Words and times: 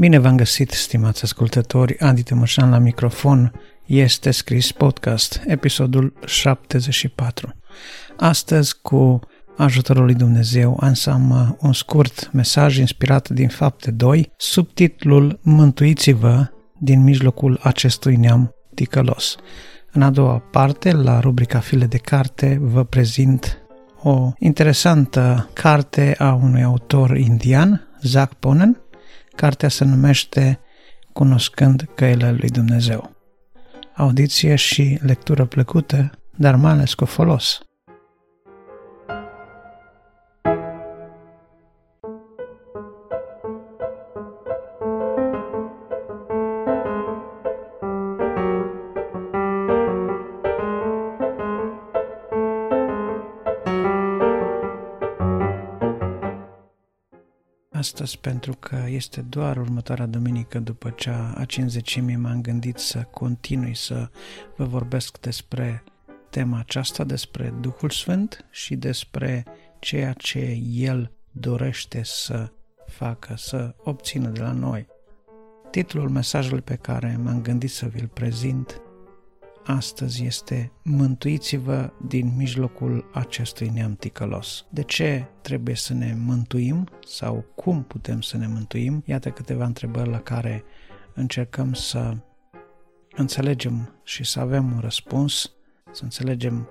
Bine 0.00 0.18
v-am 0.18 0.36
găsit, 0.36 0.70
stimați 0.70 1.24
ascultători, 1.24 1.98
Adi 1.98 2.22
Tămășan 2.22 2.70
la 2.70 2.78
microfon, 2.78 3.52
este 3.86 4.30
scris 4.30 4.72
podcast, 4.72 5.42
episodul 5.46 6.12
74. 6.26 7.54
Astăzi, 8.16 8.80
cu 8.82 9.20
ajutorul 9.56 10.04
lui 10.04 10.14
Dumnezeu, 10.14 10.78
am 10.82 10.92
să 10.92 11.10
am 11.10 11.56
un 11.60 11.72
scurt 11.72 12.30
mesaj 12.32 12.76
inspirat 12.76 13.28
din 13.28 13.48
Fapte 13.48 13.90
2, 13.90 14.32
subtitlul 14.36 15.40
Mântuiți-vă 15.42 16.50
din 16.78 17.02
mijlocul 17.02 17.58
acestui 17.62 18.16
neam 18.16 18.50
ticălos. 18.74 19.36
În 19.92 20.02
a 20.02 20.10
doua 20.10 20.38
parte, 20.38 20.92
la 20.92 21.20
rubrica 21.20 21.58
File 21.58 21.86
de 21.86 21.98
carte, 21.98 22.58
vă 22.60 22.84
prezint 22.84 23.58
o 24.02 24.32
interesantă 24.38 25.50
carte 25.52 26.14
a 26.18 26.34
unui 26.34 26.62
autor 26.62 27.16
indian, 27.16 27.88
Zach 28.02 28.32
Ponen, 28.38 28.84
Cartea 29.36 29.68
se 29.68 29.84
numește 29.84 30.60
Cunoscând 31.12 31.88
căile 31.94 32.32
lui 32.32 32.48
Dumnezeu. 32.48 33.16
Audiție 33.96 34.54
și 34.54 34.98
lectură 35.02 35.44
plăcută, 35.44 36.10
dar 36.36 36.54
mai 36.54 36.70
ales 36.72 36.94
cu 36.94 37.04
folos. 37.04 37.60
Astăzi 58.00 58.20
pentru 58.20 58.52
că 58.52 58.84
este 58.88 59.20
doar 59.20 59.56
următoarea 59.56 60.06
duminică 60.06 60.58
după 60.58 60.90
cea 60.90 61.34
a 61.36 61.44
50 61.44 62.00
m-am 62.00 62.40
gândit 62.40 62.78
să 62.78 62.98
continui 62.98 63.74
să 63.74 64.10
vă 64.56 64.64
vorbesc 64.64 65.20
despre 65.20 65.84
tema 66.30 66.58
aceasta, 66.58 67.04
despre 67.04 67.54
Duhul 67.60 67.90
Sfânt 67.90 68.44
și 68.50 68.76
despre 68.76 69.44
ceea 69.78 70.12
ce 70.12 70.58
El 70.70 71.12
dorește 71.30 72.00
să 72.04 72.52
facă, 72.86 73.34
să 73.36 73.74
obțină 73.82 74.28
de 74.28 74.40
la 74.40 74.52
noi. 74.52 74.86
Titlul 75.70 76.08
mesajului 76.08 76.62
pe 76.62 76.74
care 76.74 77.18
m-am 77.22 77.42
gândit 77.42 77.70
să 77.70 77.86
vi-l 77.86 78.10
prezint 78.14 78.80
astăzi 79.70 80.24
este 80.24 80.72
Mântuiți-vă 80.82 81.92
din 82.06 82.32
mijlocul 82.36 83.10
acestui 83.12 83.68
neam 83.68 83.94
ticălos. 83.94 84.66
De 84.70 84.82
ce 84.82 85.26
trebuie 85.40 85.74
să 85.74 85.94
ne 85.94 86.14
mântuim 86.18 86.88
sau 87.06 87.44
cum 87.54 87.82
putem 87.82 88.20
să 88.20 88.36
ne 88.36 88.46
mântuim? 88.46 89.02
Iată 89.06 89.30
câteva 89.30 89.64
întrebări 89.64 90.08
la 90.08 90.20
care 90.20 90.64
încercăm 91.14 91.72
să 91.72 92.16
înțelegem 93.12 94.00
și 94.04 94.24
să 94.24 94.40
avem 94.40 94.72
un 94.72 94.80
răspuns, 94.80 95.52
să 95.92 96.04
înțelegem 96.04 96.68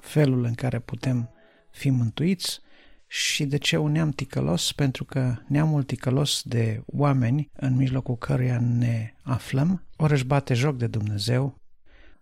felul 0.00 0.44
în 0.44 0.54
care 0.54 0.78
putem 0.78 1.30
fi 1.70 1.90
mântuiți 1.90 2.60
și 3.06 3.44
de 3.44 3.56
ce 3.56 3.76
un 3.76 3.92
neam 3.92 4.10
ticălos? 4.10 4.72
Pentru 4.72 5.04
că 5.04 5.36
neamul 5.46 5.82
ticălos 5.82 6.42
de 6.44 6.82
oameni 6.86 7.50
în 7.52 7.76
mijlocul 7.76 8.16
căruia 8.16 8.60
ne 8.60 9.14
aflăm, 9.22 9.86
ori 9.96 10.12
își 10.12 10.24
bate 10.24 10.54
joc 10.54 10.76
de 10.76 10.86
Dumnezeu, 10.86 11.58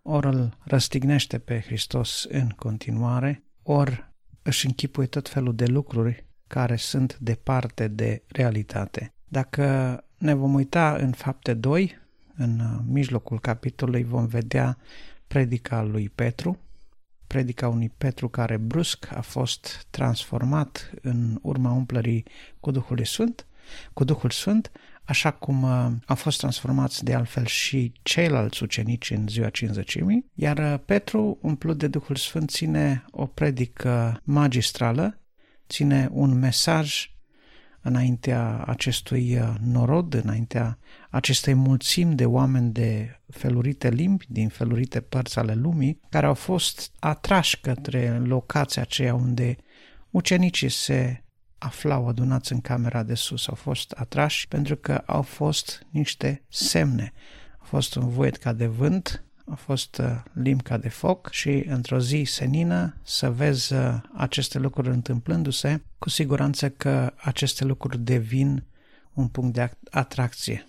ori 0.06 0.26
îl 0.26 0.56
răstignește 0.64 1.38
pe 1.38 1.60
Hristos 1.60 2.26
în 2.28 2.48
continuare, 2.48 3.42
ori 3.62 4.12
își 4.42 4.66
închipuie 4.66 5.06
tot 5.06 5.28
felul 5.28 5.54
de 5.54 5.66
lucruri 5.66 6.24
care 6.46 6.76
sunt 6.76 7.18
departe 7.18 7.88
de 7.88 8.22
realitate. 8.28 9.14
Dacă 9.24 10.04
ne 10.18 10.34
vom 10.34 10.54
uita 10.54 10.94
în 10.94 11.12
fapte 11.12 11.54
2, 11.54 11.98
în 12.36 12.80
mijlocul 12.88 13.40
capitolului 13.40 14.04
vom 14.04 14.26
vedea 14.26 14.78
predica 15.26 15.82
lui 15.82 16.08
Petru, 16.08 16.58
predica 17.26 17.68
unui 17.68 17.92
Petru 17.98 18.28
care 18.28 18.56
brusc 18.56 19.08
a 19.12 19.20
fost 19.20 19.86
transformat 19.90 20.90
în 21.02 21.38
urma 21.42 21.72
umplării 21.72 22.24
cu 22.60 22.70
Duhul 22.70 23.04
Sfânt, 23.04 23.46
cu 23.92 24.04
Duhul 24.04 24.30
Sfânt, 24.30 24.70
așa 25.06 25.30
cum 25.30 25.62
uh, 25.62 25.90
au 26.06 26.14
fost 26.14 26.38
transformați 26.38 27.04
de 27.04 27.14
altfel 27.14 27.46
și 27.46 27.92
ceilalți 28.02 28.62
ucenici 28.62 29.10
în 29.10 29.28
ziua 29.28 29.48
cinzecimii, 29.48 30.30
iar 30.34 30.58
uh, 30.58 30.80
Petru, 30.84 31.38
umplut 31.42 31.78
de 31.78 31.88
Duhul 31.88 32.16
Sfânt, 32.16 32.50
ține 32.50 33.04
o 33.10 33.26
predică 33.26 34.20
magistrală, 34.24 35.20
ține 35.68 36.08
un 36.12 36.38
mesaj 36.38 37.10
înaintea 37.80 38.64
acestui 38.66 39.38
uh, 39.38 39.54
norod, 39.60 40.14
înaintea 40.14 40.78
acestei 41.10 41.54
mulțimi 41.54 42.14
de 42.14 42.24
oameni 42.24 42.72
de 42.72 43.20
felurite 43.30 43.88
limbi, 43.88 44.24
din 44.28 44.48
felurite 44.48 45.00
părți 45.00 45.38
ale 45.38 45.54
lumii, 45.54 46.00
care 46.08 46.26
au 46.26 46.34
fost 46.34 46.92
atrași 46.98 47.60
către 47.60 48.18
locația 48.24 48.82
aceea 48.82 49.14
unde 49.14 49.56
ucenicii 50.10 50.68
se 50.68 51.24
aflau 51.58 52.08
adunați 52.08 52.52
în 52.52 52.60
camera 52.60 53.02
de 53.02 53.14
sus, 53.14 53.48
au 53.48 53.54
fost 53.54 53.90
atrași 53.90 54.48
pentru 54.48 54.76
că 54.76 55.02
au 55.06 55.22
fost 55.22 55.86
niște 55.90 56.42
semne. 56.48 57.12
A 57.58 57.64
fost 57.64 57.94
un 57.94 58.08
voiet 58.08 58.36
ca 58.36 58.52
de 58.52 58.66
vânt, 58.66 59.24
a 59.46 59.54
fost 59.54 59.98
uh, 59.98 60.06
limb 60.32 60.62
ca 60.62 60.76
de 60.76 60.88
foc 60.88 61.30
și 61.30 61.64
într-o 61.66 62.00
zi 62.00 62.22
senină 62.26 62.96
să 63.02 63.30
vezi 63.30 63.72
uh, 63.72 63.94
aceste 64.14 64.58
lucruri 64.58 64.88
întâmplându-se, 64.88 65.82
cu 65.98 66.08
siguranță 66.08 66.70
că 66.70 67.12
aceste 67.16 67.64
lucruri 67.64 67.98
devin 67.98 68.64
un 69.12 69.28
punct 69.28 69.54
de 69.54 69.70
atracție 69.90 70.66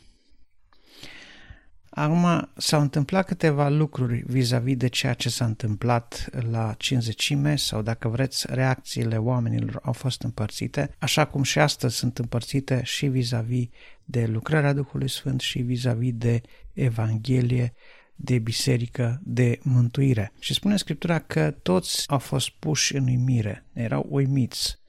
Acum 1.99 2.49
s-au 2.57 2.81
întâmplat 2.81 3.25
câteva 3.25 3.69
lucruri 3.69 4.23
vis-a-vis 4.25 4.75
de 4.75 4.87
ceea 4.87 5.13
ce 5.13 5.29
s-a 5.29 5.45
întâmplat 5.45 6.29
la 6.51 6.75
cinzecime 6.77 7.55
sau 7.55 7.81
dacă 7.81 8.07
vreți 8.07 8.45
reacțiile 8.49 9.17
oamenilor 9.17 9.79
au 9.83 9.93
fost 9.93 10.21
împărțite, 10.21 10.95
așa 10.99 11.25
cum 11.25 11.43
și 11.43 11.59
astăzi 11.59 11.95
sunt 11.95 12.17
împărțite 12.17 12.81
și 12.83 13.05
vis-a-vis 13.05 13.67
de 14.05 14.25
lucrarea 14.25 14.73
Duhului 14.73 15.09
Sfânt 15.09 15.41
și 15.41 15.59
vis-a-vis 15.59 16.13
de 16.13 16.41
Evanghelie, 16.73 17.73
de 18.15 18.39
biserică, 18.39 19.21
de 19.23 19.59
mântuire. 19.61 20.31
Și 20.39 20.53
spune 20.53 20.77
Scriptura 20.77 21.19
că 21.19 21.51
toți 21.51 22.03
au 22.07 22.19
fost 22.19 22.49
puși 22.49 22.95
în 22.95 23.03
uimire, 23.03 23.65
erau 23.73 24.05
uimiți. 24.09 24.79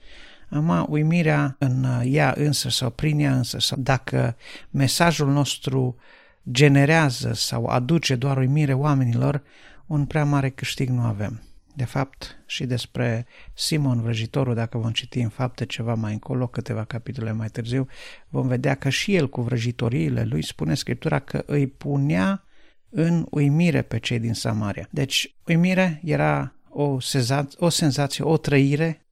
Acum, 0.51 0.87
uimirea 0.89 1.57
în 1.59 1.87
ea 2.05 2.35
însă 2.37 2.69
sau 2.69 2.91
prin 2.91 3.19
ea 3.19 3.37
însă, 3.37 3.59
sau 3.59 3.79
dacă 3.81 4.37
mesajul 4.71 5.33
nostru 5.33 5.97
generează 6.51 7.33
sau 7.33 7.67
aduce 7.67 8.17
doar 8.17 8.37
uimire 8.37 8.73
oamenilor, 8.73 9.43
un 9.87 10.07
prea 10.07 10.25
mare 10.25 10.51
câștig 10.51 10.89
nu 10.89 11.01
avem. 11.01 11.43
De 11.75 11.85
fapt, 11.85 12.43
și 12.47 12.65
despre 12.65 13.27
Simon 13.55 14.01
vrăjitorul, 14.01 14.55
dacă 14.55 14.79
vom 14.79 14.91
citi 14.91 15.19
în 15.19 15.29
fapte 15.29 15.67
ceva 15.67 15.95
mai 15.95 16.13
încolo, 16.13 16.47
câteva 16.47 16.85
capitole 16.85 17.33
mai 17.33 17.49
târziu, 17.49 17.87
vom 18.29 18.47
vedea 18.47 18.75
că 18.75 18.89
și 18.89 19.15
el 19.15 19.29
cu 19.29 19.41
vrăjitoriile 19.41 20.25
lui 20.25 20.43
spune 20.43 20.75
Scriptura 20.75 21.19
că 21.19 21.43
îi 21.47 21.67
punea 21.67 22.45
în 22.91 23.27
uimire 23.31 23.83
pe 23.83 23.99
cei 23.99 24.19
din 24.19 24.35
Samaria. 24.35 24.89
Deci, 24.91 25.37
uimire 25.47 26.01
era 26.05 26.55
o, 26.69 27.01
senzație, 27.01 27.59
o 27.61 27.69
senzație, 27.69 28.25
o 28.25 28.37
trăire, 28.37 29.07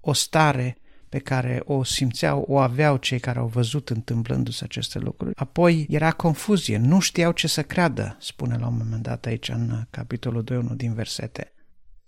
o 0.00 0.12
stare 0.12 0.79
pe 1.10 1.18
care 1.18 1.62
o 1.64 1.84
simțeau, 1.84 2.44
o 2.48 2.58
aveau 2.58 2.96
cei 2.96 3.18
care 3.18 3.38
au 3.38 3.46
văzut 3.46 3.90
întâmplându-se 3.90 4.64
aceste 4.64 4.98
lucruri. 4.98 5.34
Apoi 5.36 5.86
era 5.88 6.12
confuzie, 6.12 6.76
nu 6.76 7.00
știau 7.00 7.32
ce 7.32 7.48
să 7.48 7.62
creadă, 7.62 8.16
spune 8.20 8.56
la 8.56 8.66
un 8.66 8.76
moment 8.76 9.02
dat 9.02 9.26
aici 9.26 9.48
în 9.48 9.86
capitolul 9.90 10.42
2, 10.42 10.56
1 10.56 10.74
din 10.74 10.94
versete. 10.94 11.52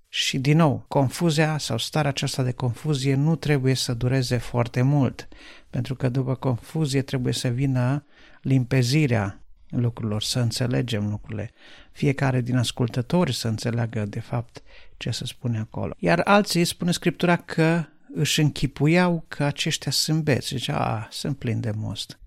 Și 0.09 0.39
din 0.39 0.57
nou, 0.57 0.85
confuzia 0.89 1.59
sau 1.59 1.79
starea 1.79 2.11
aceasta 2.11 2.43
de 2.43 2.53
confuzie 2.53 3.15
nu 3.15 3.37
trebuie 3.37 3.75
să 3.75 3.95
dureze 3.95 4.37
foarte 4.37 4.83
mult, 4.83 5.29
pentru 5.71 5.95
că 5.95 6.09
după 6.09 6.35
confuzie 6.35 7.03
trebuie 7.03 7.33
să 7.33 7.49
vină 7.49 8.05
limpezirea 8.43 9.43
lucrurilor, 9.69 10.23
să 10.23 10.39
înțelegem 10.41 11.09
lucrurile. 11.09 11.51
Fiecare 11.93 12.41
din 12.41 12.57
ascultători 12.57 13.35
să 13.35 13.49
înțeleagă 13.49 14.05
de 14.05 14.21
fapt 14.21 14.63
ce 14.97 15.11
se 15.11 15.25
spune 15.25 15.59
acolo. 15.59 15.95
Iar 15.99 16.21
alții 16.25 16.65
spune 16.65 16.93
Scriptura 16.93 17.37
că 17.37 17.85
își 18.15 18.41
închipuiau 18.41 19.25
că 19.29 19.45
aceștia 19.45 19.91
sunt 19.91 20.23
beți. 20.23 20.47
Zicea, 20.47 20.77
a, 20.77 21.09
sunt 21.11 21.39
plin 21.39 21.61
de 21.61 21.71
most. 21.71 22.19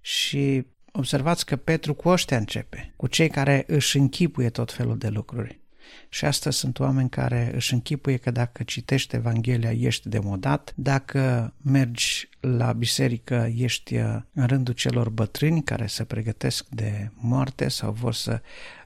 Și 0.00 0.66
observați 0.92 1.46
că 1.46 1.56
Petru 1.56 1.94
cu 1.94 2.08
ăștia 2.08 2.36
începe, 2.36 2.92
cu 2.96 3.06
cei 3.06 3.28
care 3.28 3.64
își 3.66 3.96
închipuie 3.98 4.50
tot 4.50 4.72
felul 4.72 4.98
de 4.98 5.08
lucruri. 5.08 5.62
Și 6.08 6.24
asta 6.24 6.50
sunt 6.50 6.78
oameni 6.78 7.08
care 7.08 7.50
își 7.54 7.72
închipuie 7.72 8.16
că 8.16 8.30
dacă 8.30 8.62
citești 8.62 9.16
Evanghelia 9.16 9.72
ești 9.72 10.08
demodat, 10.08 10.72
dacă 10.76 11.54
mergi 11.62 12.28
la 12.40 12.72
biserică 12.72 13.52
ești 13.56 13.96
uh, 13.96 14.16
în 14.32 14.46
rândul 14.46 14.74
celor 14.74 15.08
bătrâni 15.08 15.62
care 15.62 15.86
se 15.86 16.04
pregătesc 16.04 16.68
de 16.68 17.10
moarte 17.14 17.68
sau 17.68 17.92
vor 17.92 18.14
să 18.14 18.40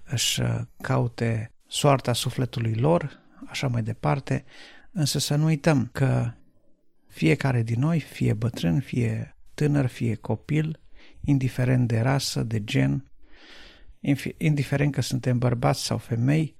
își 0.04 0.40
uh, 0.40 0.60
caute 0.82 1.52
soarta 1.66 2.12
sufletului 2.12 2.74
lor, 2.74 3.20
așa 3.46 3.68
mai 3.68 3.82
departe, 3.82 4.44
Însă 4.98 5.18
să 5.18 5.34
nu 5.34 5.44
uităm 5.44 5.88
că 5.92 6.32
fiecare 7.08 7.62
din 7.62 7.80
noi, 7.80 8.00
fie 8.00 8.32
bătrân, 8.32 8.80
fie 8.80 9.36
tânăr, 9.54 9.86
fie 9.86 10.14
copil, 10.14 10.80
indiferent 11.24 11.88
de 11.88 12.00
rasă, 12.00 12.42
de 12.42 12.64
gen, 12.64 13.10
indiferent 14.36 14.92
că 14.92 15.00
suntem 15.00 15.38
bărbați 15.38 15.84
sau 15.84 15.98
femei, 15.98 16.56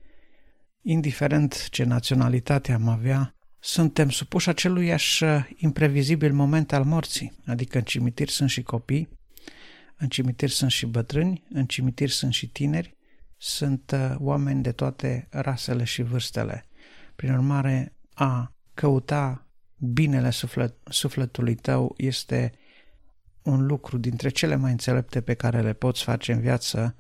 indiferent 0.83 1.69
ce 1.69 1.85
naționalitate 1.85 2.73
am 2.73 2.89
avea, 2.89 3.35
suntem 3.59 4.11
supuși 4.11 4.49
aceluiași 4.49 5.25
imprevizibil 5.57 6.33
moment 6.33 6.73
al 6.73 6.85
morții, 6.85 7.33
adică 7.47 7.79
în 7.79 7.85
cimitir 7.85 8.29
sunt 8.29 8.51
și 8.51 8.63
copii, 8.63 9.09
în 9.97 10.09
cimitir 10.09 10.49
sunt 10.49 10.71
și 10.71 10.87
bătrâni, 10.87 11.45
în 11.51 11.67
cimitir 11.67 12.09
sunt 12.09 12.33
și 12.33 12.49
tineri, 12.49 12.97
sunt 13.37 13.91
uh, 13.95 14.15
oameni 14.19 14.63
de 14.63 14.73
toate 14.73 15.27
rasele 15.31 15.85
și 15.85 16.03
vârstele. 16.03 16.67
Prin 17.17 17.33
urmare, 17.33 17.93
a 18.19 18.53
căuta 18.75 19.47
binele 19.77 20.31
suflet, 20.31 20.75
sufletului 20.91 21.55
tău 21.55 21.95
este 21.97 22.53
un 23.43 23.67
lucru 23.67 23.99
dintre 23.99 24.29
cele 24.29 24.57
mai 24.57 24.71
înțelepte 24.71 25.21
pe 25.21 25.35
care 25.35 25.61
le 25.61 25.73
poți 25.73 26.03
face 26.03 26.33
în 26.33 26.41
viață, 26.41 26.97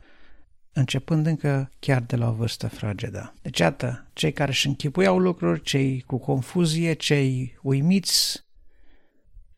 începând 0.72 1.26
încă 1.26 1.70
chiar 1.78 2.02
de 2.02 2.16
la 2.16 2.28
o 2.28 2.32
vârstă 2.32 2.68
fragedă. 2.68 3.34
Deci, 3.42 3.58
iată, 3.58 4.06
cei 4.12 4.32
care 4.32 4.50
își 4.50 4.66
închipuiau 4.66 5.18
lucruri, 5.18 5.62
cei 5.62 6.00
cu 6.00 6.18
confuzie, 6.18 6.92
cei 6.92 7.58
uimiți 7.62 8.44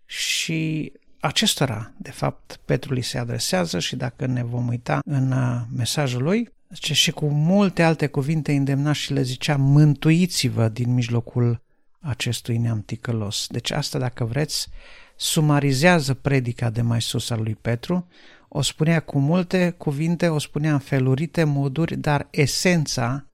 și 0.04 0.92
acestora, 1.20 1.92
de 1.98 2.10
fapt, 2.10 2.60
Petru 2.64 2.94
li 2.94 3.00
se 3.00 3.18
adresează 3.18 3.78
și 3.78 3.96
dacă 3.96 4.26
ne 4.26 4.44
vom 4.44 4.68
uita 4.68 5.00
în 5.04 5.32
uh, 5.32 5.60
mesajul 5.76 6.22
lui, 6.22 6.52
zice, 6.72 6.94
și 6.94 7.10
cu 7.10 7.26
multe 7.26 7.82
alte 7.82 8.06
cuvinte 8.06 8.52
îndemna 8.52 8.92
și 8.92 9.12
le 9.12 9.22
zicea, 9.22 9.56
mântuiți-vă 9.56 10.68
din 10.68 10.94
mijlocul 10.94 11.62
acestui 12.00 12.56
neam 12.56 12.82
ticălos. 12.82 13.46
Deci 13.48 13.70
asta, 13.70 13.98
dacă 13.98 14.24
vreți, 14.24 14.68
sumarizează 15.16 16.14
predica 16.14 16.70
de 16.70 16.82
mai 16.82 17.02
sus 17.02 17.30
al 17.30 17.42
lui 17.42 17.54
Petru, 17.54 18.06
o 18.48 18.62
spunea 18.62 19.00
cu 19.00 19.18
multe 19.18 19.74
cuvinte, 19.78 20.28
o 20.28 20.38
spunea 20.38 20.72
în 20.72 20.78
felurite 20.78 21.44
moduri, 21.44 21.96
dar 21.96 22.28
esența 22.30 23.24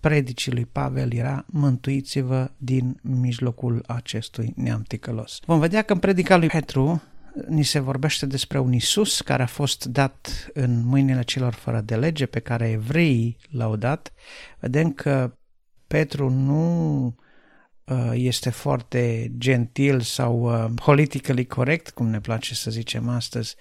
predicii 0.00 0.52
lui 0.52 0.66
Pavel 0.66 1.12
era 1.12 1.44
mântuiți-vă 1.48 2.50
din 2.56 2.98
mijlocul 3.02 3.84
acestui 3.86 4.52
neam 4.56 4.82
ticălos. 4.82 5.38
Vom 5.46 5.58
vedea 5.58 5.82
că 5.82 5.92
în 5.92 5.98
predica 5.98 6.36
lui 6.36 6.48
Petru 6.48 7.02
ni 7.48 7.62
se 7.62 7.78
vorbește 7.78 8.26
despre 8.26 8.58
un 8.58 8.72
Isus 8.72 9.20
care 9.20 9.42
a 9.42 9.46
fost 9.46 9.84
dat 9.84 10.48
în 10.52 10.84
mâinile 10.84 11.22
celor 11.22 11.52
fără 11.52 11.80
de 11.80 11.96
lege, 11.96 12.26
pe 12.26 12.40
care 12.40 12.70
evreii 12.70 13.36
l-au 13.50 13.76
dat. 13.76 14.12
Vedem 14.58 14.92
că 14.92 15.34
Petru 15.86 16.30
nu 16.30 17.04
uh, 17.84 18.10
este 18.12 18.50
foarte 18.50 19.32
gentil 19.38 20.00
sau 20.00 20.40
uh, 20.40 20.70
politically 20.84 21.46
corect, 21.46 21.90
cum 21.90 22.08
ne 22.08 22.20
place 22.20 22.54
să 22.54 22.70
zicem 22.70 23.08
astăzi, 23.08 23.56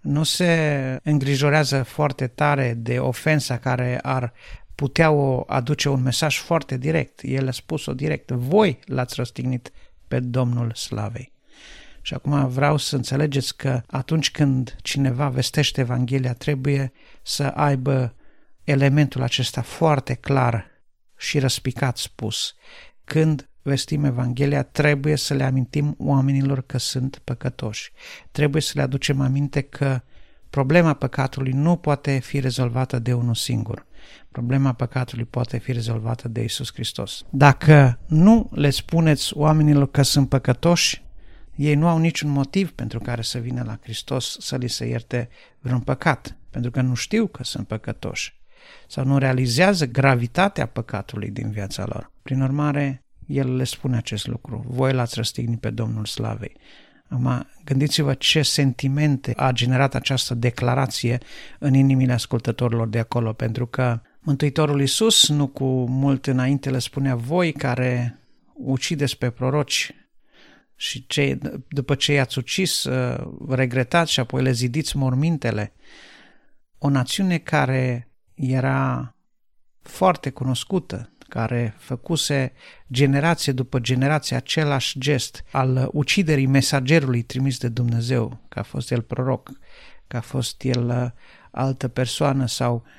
nu 0.00 0.22
se 0.22 0.98
îngrijorează 1.02 1.82
foarte 1.82 2.26
tare 2.26 2.74
de 2.74 2.98
ofensa 2.98 3.58
care 3.58 3.98
ar 4.02 4.32
putea 4.74 5.10
o 5.10 5.44
aduce 5.46 5.88
un 5.88 6.02
mesaj 6.02 6.38
foarte 6.38 6.76
direct. 6.76 7.20
El 7.22 7.48
a 7.48 7.50
spus-o 7.50 7.94
direct. 7.94 8.30
Voi 8.30 8.78
l-ați 8.84 9.14
răstignit 9.16 9.70
pe 10.08 10.20
Domnul 10.20 10.72
Slavei. 10.74 11.31
Și 12.02 12.14
acum 12.14 12.48
vreau 12.48 12.76
să 12.76 12.96
înțelegeți 12.96 13.56
că 13.56 13.82
atunci 13.86 14.30
când 14.30 14.76
cineva 14.82 15.28
vestește 15.28 15.80
Evanghelia, 15.80 16.34
trebuie 16.34 16.92
să 17.22 17.44
aibă 17.44 18.14
elementul 18.64 19.22
acesta 19.22 19.62
foarte 19.62 20.14
clar 20.14 20.66
și 21.16 21.38
răspicat 21.38 21.96
spus. 21.96 22.54
Când 23.04 23.48
vestim 23.62 24.04
Evanghelia, 24.04 24.62
trebuie 24.62 25.16
să 25.16 25.34
le 25.34 25.44
amintim 25.44 25.94
oamenilor 25.98 26.62
că 26.66 26.78
sunt 26.78 27.20
păcătoși. 27.24 27.92
Trebuie 28.30 28.62
să 28.62 28.72
le 28.74 28.82
aducem 28.82 29.20
aminte 29.20 29.60
că 29.60 30.00
problema 30.50 30.92
păcatului 30.92 31.52
nu 31.52 31.76
poate 31.76 32.18
fi 32.18 32.40
rezolvată 32.40 32.98
de 32.98 33.12
unul 33.12 33.34
singur. 33.34 33.86
Problema 34.30 34.72
păcatului 34.72 35.24
poate 35.24 35.58
fi 35.58 35.72
rezolvată 35.72 36.28
de 36.28 36.42
Isus 36.42 36.72
Hristos. 36.72 37.24
Dacă 37.30 37.98
nu 38.06 38.48
le 38.52 38.70
spuneți 38.70 39.36
oamenilor 39.36 39.90
că 39.90 40.02
sunt 40.02 40.28
păcătoși, 40.28 41.04
ei 41.56 41.74
nu 41.74 41.88
au 41.88 41.98
niciun 41.98 42.30
motiv 42.30 42.70
pentru 42.70 42.98
care 42.98 43.22
să 43.22 43.38
vină 43.38 43.62
la 43.66 43.78
Hristos 43.82 44.36
să 44.40 44.56
li 44.56 44.68
se 44.68 44.86
ierte 44.86 45.28
vreun 45.60 45.80
păcat, 45.80 46.36
pentru 46.50 46.70
că 46.70 46.80
nu 46.80 46.94
știu 46.94 47.26
că 47.26 47.44
sunt 47.44 47.66
păcătoși 47.66 48.40
sau 48.88 49.04
nu 49.04 49.18
realizează 49.18 49.86
gravitatea 49.86 50.66
păcatului 50.66 51.30
din 51.30 51.50
viața 51.50 51.84
lor. 51.86 52.10
Prin 52.22 52.40
urmare, 52.40 53.04
el 53.26 53.56
le 53.56 53.64
spune 53.64 53.96
acest 53.96 54.26
lucru. 54.26 54.64
Voi 54.68 54.92
l-ați 54.92 55.14
răstignit 55.14 55.60
pe 55.60 55.70
Domnul 55.70 56.04
Slavei. 56.04 56.56
Acum, 57.08 57.46
gândiți-vă 57.64 58.14
ce 58.14 58.42
sentimente 58.42 59.32
a 59.36 59.52
generat 59.52 59.94
această 59.94 60.34
declarație 60.34 61.18
în 61.58 61.74
inimile 61.74 62.12
ascultătorilor 62.12 62.88
de 62.88 62.98
acolo, 62.98 63.32
pentru 63.32 63.66
că 63.66 64.00
Mântuitorul 64.20 64.80
Iisus 64.80 65.28
nu 65.28 65.46
cu 65.46 65.64
mult 65.88 66.26
înainte 66.26 66.70
le 66.70 66.78
spunea 66.78 67.14
voi 67.14 67.52
care 67.52 68.18
ucideți 68.54 69.18
pe 69.18 69.30
proroci 69.30 69.94
și 70.82 71.06
ce, 71.06 71.38
după 71.68 71.94
ce 71.94 72.12
i-ați 72.12 72.38
ucis, 72.38 72.84
uh, 72.84 73.32
regretați 73.48 74.12
și 74.12 74.20
apoi 74.20 74.42
le 74.42 74.52
zidiți 74.52 74.96
mormintele. 74.96 75.72
O 76.78 76.88
națiune 76.88 77.38
care 77.38 78.08
era 78.34 79.14
foarte 79.82 80.30
cunoscută, 80.30 81.12
care 81.28 81.74
făcuse 81.78 82.52
generație 82.92 83.52
după 83.52 83.78
generație 83.78 84.36
același 84.36 84.98
gest 84.98 85.44
al 85.50 85.88
uciderii 85.92 86.46
mesagerului 86.46 87.22
trimis 87.22 87.58
de 87.58 87.68
Dumnezeu, 87.68 88.40
că 88.48 88.58
a 88.58 88.62
fost 88.62 88.90
el 88.90 89.02
proroc, 89.02 89.50
că 90.06 90.16
a 90.16 90.20
fost 90.20 90.62
el 90.62 90.88
uh, 90.88 91.10
altă 91.50 91.88
persoană 91.88 92.46
sau 92.46 92.74
uh, 92.74 92.90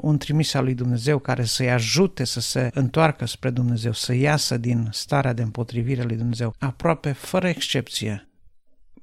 un 0.00 0.18
trimis 0.18 0.54
al 0.54 0.64
lui 0.64 0.74
Dumnezeu 0.74 1.18
care 1.18 1.44
să-i 1.44 1.70
ajute 1.70 2.24
să 2.24 2.40
se 2.40 2.70
întoarcă 2.74 3.24
spre 3.24 3.50
Dumnezeu, 3.50 3.92
să 3.92 4.14
iasă 4.14 4.56
din 4.56 4.88
starea 4.92 5.32
de 5.32 5.42
împotrivire 5.42 6.02
lui 6.02 6.16
Dumnezeu. 6.16 6.54
Aproape 6.58 7.12
fără 7.12 7.48
excepție, 7.48 8.28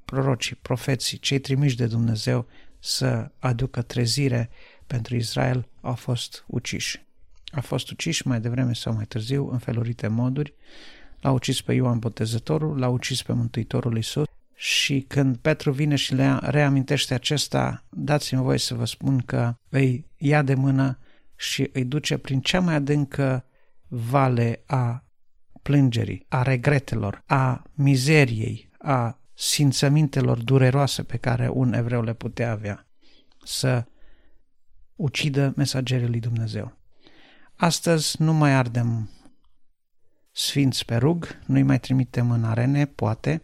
prorocii, 0.04 0.56
profeții, 0.62 1.18
cei 1.18 1.38
trimiși 1.38 1.76
de 1.76 1.86
Dumnezeu 1.86 2.46
să 2.78 3.30
aducă 3.38 3.82
trezire 3.82 4.50
pentru 4.86 5.16
Israel 5.16 5.68
au 5.80 5.94
fost 5.94 6.44
uciși 6.46 7.06
a 7.52 7.60
fost 7.60 7.90
ucis 7.90 8.22
mai 8.22 8.40
devreme 8.40 8.72
sau 8.72 8.92
mai 8.92 9.04
târziu 9.04 9.50
în 9.50 9.58
felurite 9.58 10.06
moduri. 10.06 10.54
L-a 11.20 11.30
ucis 11.30 11.60
pe 11.60 11.72
Ioan 11.72 11.98
Botezătorul, 11.98 12.78
l-a 12.78 12.88
ucis 12.88 13.22
pe 13.22 13.32
Mântuitorul 13.32 13.96
Isus 13.96 14.26
și 14.60 15.00
când 15.00 15.36
Petru 15.36 15.72
vine 15.72 15.96
și 15.96 16.14
le 16.14 16.36
reamintește 16.40 17.14
acesta, 17.14 17.84
dați-mi 17.90 18.42
voie 18.42 18.58
să 18.58 18.74
vă 18.74 18.84
spun 18.84 19.18
că 19.18 19.54
îi 19.68 20.10
ia 20.16 20.42
de 20.42 20.54
mână 20.54 20.98
și 21.36 21.70
îi 21.72 21.84
duce 21.84 22.16
prin 22.18 22.40
cea 22.40 22.60
mai 22.60 22.74
adâncă 22.74 23.44
vale 23.88 24.62
a 24.66 25.04
plângerii, 25.62 26.26
a 26.28 26.42
regretelor, 26.42 27.22
a 27.26 27.62
mizeriei, 27.74 28.70
a 28.78 29.18
simțămintelor 29.34 30.42
dureroase 30.42 31.02
pe 31.02 31.16
care 31.16 31.48
un 31.48 31.72
evreu 31.72 32.02
le 32.02 32.12
putea 32.12 32.50
avea, 32.50 32.86
să 33.44 33.84
ucidă 34.96 35.52
mesagerii 35.56 36.08
lui 36.08 36.20
Dumnezeu. 36.20 36.76
Astăzi 37.54 38.22
nu 38.22 38.32
mai 38.32 38.52
ardem 38.52 39.10
sfinți 40.32 40.84
pe 40.84 40.96
rug, 40.96 41.38
nu-i 41.46 41.62
mai 41.62 41.80
trimitem 41.80 42.30
în 42.30 42.44
arene, 42.44 42.86
poate. 42.86 43.42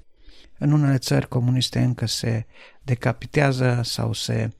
În 0.59 0.73
unele 0.73 0.99
țări 0.99 1.29
comuniste 1.29 1.83
încă 1.83 2.07
se 2.07 2.47
decapitează 2.83 3.81
sau 3.85 4.13
se 4.13 4.51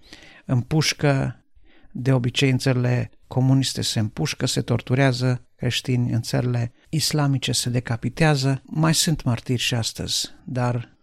împușcă, 0.45 1.45
de 1.93 2.13
obicei 2.13 2.51
în 2.51 2.59
țările 2.59 3.11
comuniste 3.27 3.83
se 3.83 3.99
împușcă, 3.99 4.47
se 4.47 4.61
torturează 4.61 5.47
creștini, 5.57 6.13
în 6.13 6.23
țările 6.23 6.73
islamice 6.89 7.53
se 7.53 7.71
decapitează. 7.71 8.63
Mai 8.65 8.95
sunt 8.95 9.23
martiri 9.23 9.61
și 9.61 9.75
astăzi, 9.75 10.31
dar 10.45 10.97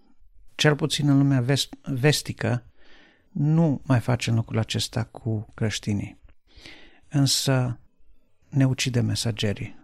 cel 0.56 0.76
puțin 0.76 1.10
în 1.10 1.18
lumea 1.18 1.42
vest- 1.42 1.78
vestică 1.82 2.66
nu 3.32 3.82
mai 3.86 4.00
facem 4.00 4.36
lucrul 4.36 4.60
acesta 4.60 5.04
cu 5.04 5.52
creștinii. 5.54 6.20
Însă 7.10 7.80
ne 8.50 8.66
ucidem 8.66 9.06
mesagerii. 9.06 9.80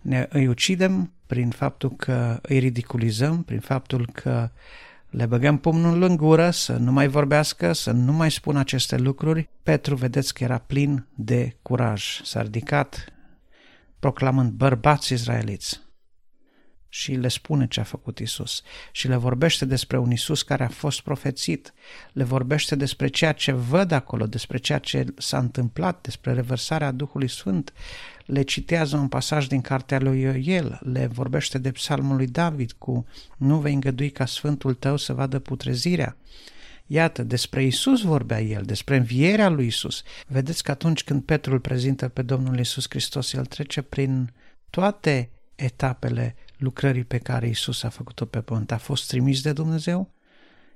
Ne, 0.00 0.26
îi 0.30 0.46
ucidem 0.46 1.12
prin 1.28 1.50
faptul 1.50 1.90
că 1.96 2.38
îi 2.42 2.58
ridiculizăm, 2.58 3.42
prin 3.42 3.60
faptul 3.60 4.08
că 4.12 4.50
le 5.10 5.26
băgăm 5.26 5.58
pumnul 5.58 6.02
în 6.02 6.16
gură 6.16 6.50
să 6.50 6.76
nu 6.76 6.92
mai 6.92 7.08
vorbească, 7.08 7.72
să 7.72 7.90
nu 7.90 8.12
mai 8.12 8.30
spună 8.30 8.58
aceste 8.58 8.96
lucruri. 8.96 9.48
Petru, 9.62 9.94
vedeți 9.94 10.34
că 10.34 10.44
era 10.44 10.58
plin 10.58 11.06
de 11.14 11.56
curaj. 11.62 12.20
S-a 12.22 12.42
ridicat 12.42 13.04
proclamând 13.98 14.50
bărbați 14.50 15.12
izraeliți 15.12 15.80
și 16.88 17.12
le 17.12 17.28
spune 17.28 17.66
ce 17.66 17.80
a 17.80 17.82
făcut 17.82 18.18
Isus 18.18 18.62
și 18.92 19.08
le 19.08 19.16
vorbește 19.16 19.64
despre 19.64 19.98
un 19.98 20.10
Isus 20.10 20.42
care 20.42 20.64
a 20.64 20.68
fost 20.68 21.00
profețit, 21.00 21.74
le 22.12 22.24
vorbește 22.24 22.74
despre 22.74 23.08
ceea 23.08 23.32
ce 23.32 23.52
văd 23.52 23.90
acolo, 23.90 24.26
despre 24.26 24.58
ceea 24.58 24.78
ce 24.78 25.04
s-a 25.16 25.38
întâmplat, 25.38 26.00
despre 26.02 26.32
revărsarea 26.32 26.90
Duhului 26.90 27.28
Sfânt, 27.28 27.72
le 28.28 28.42
citează 28.42 28.96
un 28.96 29.08
pasaj 29.08 29.46
din 29.46 29.60
cartea 29.60 29.98
lui 29.98 30.20
Ioel, 30.20 30.78
le 30.82 31.06
vorbește 31.06 31.58
de 31.58 31.70
psalmul 31.70 32.16
lui 32.16 32.26
David 32.26 32.72
cu 32.72 33.06
nu 33.36 33.58
vei 33.58 33.74
îngădui 33.74 34.10
ca 34.10 34.26
Sfântul 34.26 34.74
tău 34.74 34.96
să 34.96 35.12
vadă 35.12 35.38
putrezirea. 35.38 36.16
Iată, 36.86 37.22
despre 37.22 37.64
Isus 37.64 38.02
vorbea 38.02 38.40
el, 38.40 38.62
despre 38.62 38.96
învierea 38.96 39.48
lui 39.48 39.66
Isus. 39.66 40.02
Vedeți 40.26 40.62
că 40.62 40.70
atunci 40.70 41.04
când 41.04 41.22
Petru 41.22 41.52
îl 41.52 41.60
prezintă 41.60 42.08
pe 42.08 42.22
Domnul 42.22 42.58
Isus 42.58 42.86
Hristos, 42.88 43.32
el 43.32 43.44
trece 43.46 43.82
prin 43.82 44.32
toate 44.70 45.30
etapele 45.54 46.36
lucrării 46.56 47.04
pe 47.04 47.18
care 47.18 47.48
Isus 47.48 47.82
a 47.82 47.88
făcut-o 47.88 48.24
pe 48.24 48.40
pământ. 48.40 48.72
A 48.72 48.78
fost 48.78 49.08
trimis 49.08 49.42
de 49.42 49.52
Dumnezeu, 49.52 50.10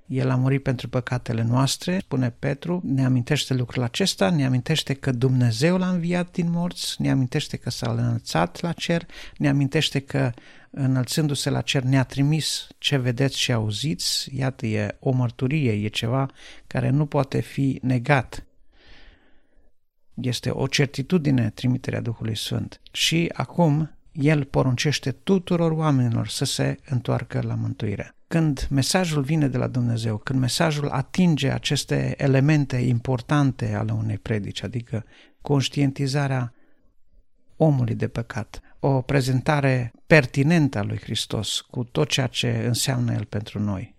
el 0.07 0.31
a 0.31 0.37
murit 0.37 0.63
pentru 0.63 0.89
păcatele 0.89 1.43
noastre, 1.43 1.99
spune 1.99 2.31
Petru, 2.31 2.83
ne 2.85 3.05
amintește 3.05 3.55
lucrul 3.55 3.83
acesta, 3.83 4.31
ne 4.31 4.47
amintește 4.47 4.95
că 4.95 5.13
Dumnezeu 5.13 5.77
l-a 5.77 5.89
înviat 5.89 6.31
din 6.31 6.51
morți, 6.51 7.03
ne 7.03 7.11
amintește 7.11 7.57
că 7.57 7.71
s-a 7.71 7.91
înălțat 7.91 8.61
la 8.61 8.73
cer, 8.73 9.07
ne 9.37 9.49
amintește 9.49 10.01
că 10.01 10.33
înălțându-se 10.71 11.51
la 11.51 11.61
cer 11.61 11.83
ne-a 11.83 12.05
trimis 12.05 12.67
ce 12.79 12.97
vedeți 12.97 13.39
și 13.39 13.53
auziți, 13.53 14.37
iată, 14.37 14.67
e 14.67 14.97
o 15.01 15.11
mărturie, 15.11 15.73
e 15.73 15.89
ceva 15.89 16.31
care 16.67 16.91
nu 16.91 17.07
poate 17.07 17.41
fi 17.41 17.79
negat. 17.83 18.47
Este 20.15 20.51
o 20.51 20.67
certitudine 20.67 21.51
trimiterea 21.51 22.01
Duhului 22.01 22.37
Sfânt. 22.37 22.81
Și 22.93 23.31
acum 23.33 23.91
el 24.13 24.45
poruncește 24.45 25.11
tuturor 25.11 25.71
oamenilor 25.71 26.29
să 26.29 26.45
se 26.45 26.79
întoarcă 26.85 27.41
la 27.43 27.55
mântuire. 27.55 28.15
Când 28.33 28.67
mesajul 28.71 29.23
vine 29.23 29.49
de 29.49 29.57
la 29.57 29.67
Dumnezeu, 29.67 30.17
când 30.17 30.39
mesajul 30.39 30.89
atinge 30.89 31.51
aceste 31.51 32.15
elemente 32.17 32.77
importante 32.77 33.75
ale 33.75 33.93
unei 33.93 34.19
predici, 34.19 34.63
adică 34.63 35.05
conștientizarea 35.41 36.55
omului 37.57 37.95
de 37.95 38.09
păcat, 38.09 38.61
o 38.81 39.03
prezentare 39.03 39.93
pertinentă 40.07 40.79
a 40.79 40.83
lui 40.83 40.99
Hristos 40.99 41.61
cu 41.61 41.85
tot 41.85 42.09
ceea 42.09 42.27
ce 42.27 42.65
înseamnă 42.67 43.13
El 43.13 43.25
pentru 43.25 43.61
noi, 43.61 43.97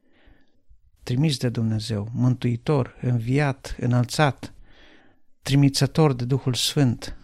trimis 1.04 1.38
de 1.38 1.50
Dumnezeu, 1.50 2.10
mântuitor, 2.14 2.98
înviat, 3.02 3.76
înălțat, 3.80 4.54
trimițător 5.42 6.14
de 6.14 6.26
Duhul 6.26 6.54
Sfânt, 6.54 7.18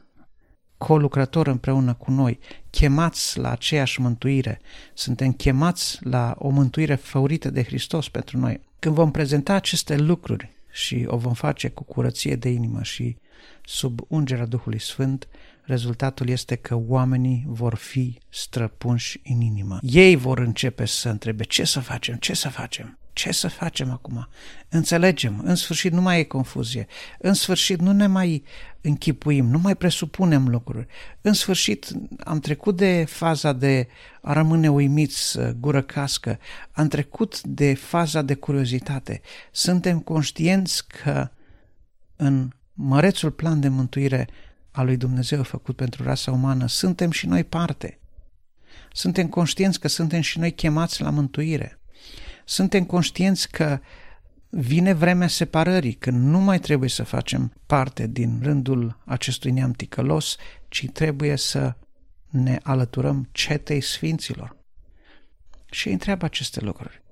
colucrător 0.79 1.47
împreună 1.47 1.93
cu 1.93 2.11
noi, 2.11 2.39
chemați 2.69 3.39
la 3.39 3.51
aceeași 3.51 4.01
mântuire, 4.01 4.61
suntem 4.93 5.31
chemați 5.31 5.97
la 6.01 6.35
o 6.37 6.49
mântuire 6.49 6.95
făurită 6.95 7.49
de 7.49 7.63
Hristos 7.63 8.09
pentru 8.09 8.37
noi. 8.37 8.59
Când 8.79 8.95
vom 8.95 9.11
prezenta 9.11 9.53
aceste 9.53 9.97
lucruri 9.97 10.49
și 10.71 11.05
o 11.07 11.17
vom 11.17 11.33
face 11.33 11.69
cu 11.69 11.83
curăție 11.83 12.35
de 12.35 12.49
inimă 12.49 12.83
și 12.83 13.17
sub 13.65 13.99
ungerea 14.07 14.45
Duhului 14.45 14.79
Sfânt, 14.79 15.27
rezultatul 15.61 16.29
este 16.29 16.55
că 16.55 16.79
oamenii 16.87 17.43
vor 17.47 17.75
fi 17.75 18.17
străpunși 18.29 19.21
în 19.23 19.41
inimă. 19.41 19.79
Ei 19.81 20.15
vor 20.15 20.39
începe 20.39 20.85
să 20.85 21.09
întrebe 21.09 21.43
ce 21.43 21.63
să 21.63 21.79
facem, 21.79 22.15
ce 22.15 22.33
să 22.33 22.49
facem. 22.49 22.97
Ce 23.19 23.31
să 23.31 23.47
facem 23.47 23.91
acum? 23.91 24.27
Înțelegem, 24.69 25.41
în 25.43 25.55
sfârșit 25.55 25.91
nu 25.91 26.01
mai 26.01 26.19
e 26.19 26.23
confuzie, 26.23 26.87
în 27.17 27.33
sfârșit 27.33 27.79
nu 27.79 27.91
ne 27.91 28.07
mai 28.07 28.43
închipuim, 28.81 29.45
nu 29.45 29.59
mai 29.59 29.75
presupunem 29.75 30.47
lucruri. 30.47 30.87
În 31.21 31.33
sfârșit 31.33 31.91
am 32.19 32.39
trecut 32.39 32.77
de 32.77 33.05
faza 33.07 33.53
de 33.53 33.87
a 34.21 34.33
rămâne 34.33 34.71
uimiți, 34.71 35.39
gură 35.59 35.81
cască, 35.81 36.39
am 36.71 36.87
trecut 36.87 37.41
de 37.41 37.73
faza 37.73 38.21
de 38.21 38.33
curiozitate. 38.33 39.21
Suntem 39.51 39.99
conștienți 39.99 40.87
că 40.87 41.29
în 42.15 42.49
mărețul 42.73 43.31
plan 43.31 43.59
de 43.59 43.67
mântuire 43.67 44.27
al 44.71 44.85
lui 44.85 44.97
Dumnezeu 44.97 45.43
făcut 45.43 45.75
pentru 45.75 46.03
rasa 46.03 46.31
umană, 46.31 46.67
suntem 46.67 47.11
și 47.11 47.27
noi 47.27 47.43
parte. 47.43 47.99
Suntem 48.91 49.27
conștienți 49.27 49.79
că 49.79 49.87
suntem 49.87 50.21
și 50.21 50.39
noi 50.39 50.51
chemați 50.51 51.01
la 51.01 51.09
mântuire 51.09 51.78
suntem 52.49 52.85
conștienți 52.85 53.49
că 53.49 53.79
vine 54.49 54.93
vremea 54.93 55.27
separării, 55.27 55.93
când 55.93 56.23
nu 56.23 56.39
mai 56.39 56.59
trebuie 56.59 56.89
să 56.89 57.03
facem 57.03 57.53
parte 57.65 58.07
din 58.07 58.39
rândul 58.41 59.01
acestui 59.05 59.51
neam 59.51 59.71
ticălos, 59.71 60.37
ci 60.67 60.89
trebuie 60.93 61.35
să 61.35 61.75
ne 62.29 62.59
alăturăm 62.63 63.27
cetei 63.31 63.81
sfinților. 63.81 64.55
Și 65.71 65.87
îi 65.87 65.93
întreabă 65.93 66.25
aceste 66.25 66.59
lucruri. 66.59 67.03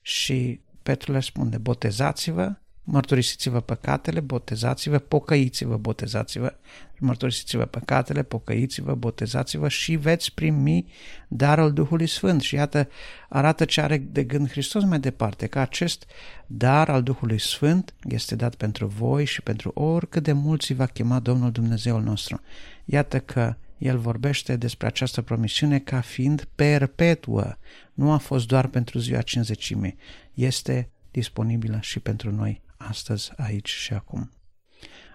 Și 0.00 0.60
Petru 0.82 1.12
le 1.12 1.20
spune, 1.20 1.58
botezați-vă 1.58 2.56
mărturisiți-vă 2.90 3.60
păcatele, 3.60 4.20
botezați-vă, 4.20 4.98
pocăiți-vă, 4.98 5.76
botezați-vă, 5.76 6.54
mărturisiți-vă 6.98 7.64
păcatele, 7.64 8.22
pocăiți-vă, 8.22 8.94
botezați-vă 8.94 9.68
și 9.68 9.96
veți 9.96 10.34
primi 10.34 10.86
darul 11.28 11.72
Duhului 11.72 12.06
Sfânt. 12.06 12.40
Și 12.40 12.54
iată, 12.54 12.88
arată 13.28 13.64
ce 13.64 13.80
are 13.80 13.98
de 13.98 14.24
gând 14.24 14.50
Hristos 14.50 14.84
mai 14.84 15.00
departe, 15.00 15.46
că 15.46 15.58
acest 15.58 16.06
dar 16.46 16.88
al 16.88 17.02
Duhului 17.02 17.40
Sfânt 17.40 17.94
este 18.02 18.36
dat 18.36 18.54
pentru 18.54 18.86
voi 18.86 19.24
și 19.24 19.42
pentru 19.42 19.70
oricât 19.74 20.22
de 20.22 20.32
mulți 20.32 20.72
va 20.72 20.86
chema 20.86 21.18
Domnul 21.18 21.50
Dumnezeul 21.50 22.02
nostru. 22.02 22.40
Iată 22.84 23.18
că 23.20 23.56
el 23.78 23.98
vorbește 23.98 24.56
despre 24.56 24.86
această 24.86 25.22
promisiune 25.22 25.78
ca 25.78 26.00
fiind 26.00 26.48
perpetuă. 26.54 27.56
Nu 27.94 28.12
a 28.12 28.18
fost 28.18 28.46
doar 28.46 28.66
pentru 28.66 28.98
ziua 28.98 29.22
cinzecimii, 29.22 29.96
este 30.34 30.90
disponibilă 31.10 31.78
și 31.80 32.00
pentru 32.00 32.32
noi 32.34 32.66
astăzi, 32.88 33.32
aici 33.36 33.68
și 33.68 33.92
acum. 33.92 34.30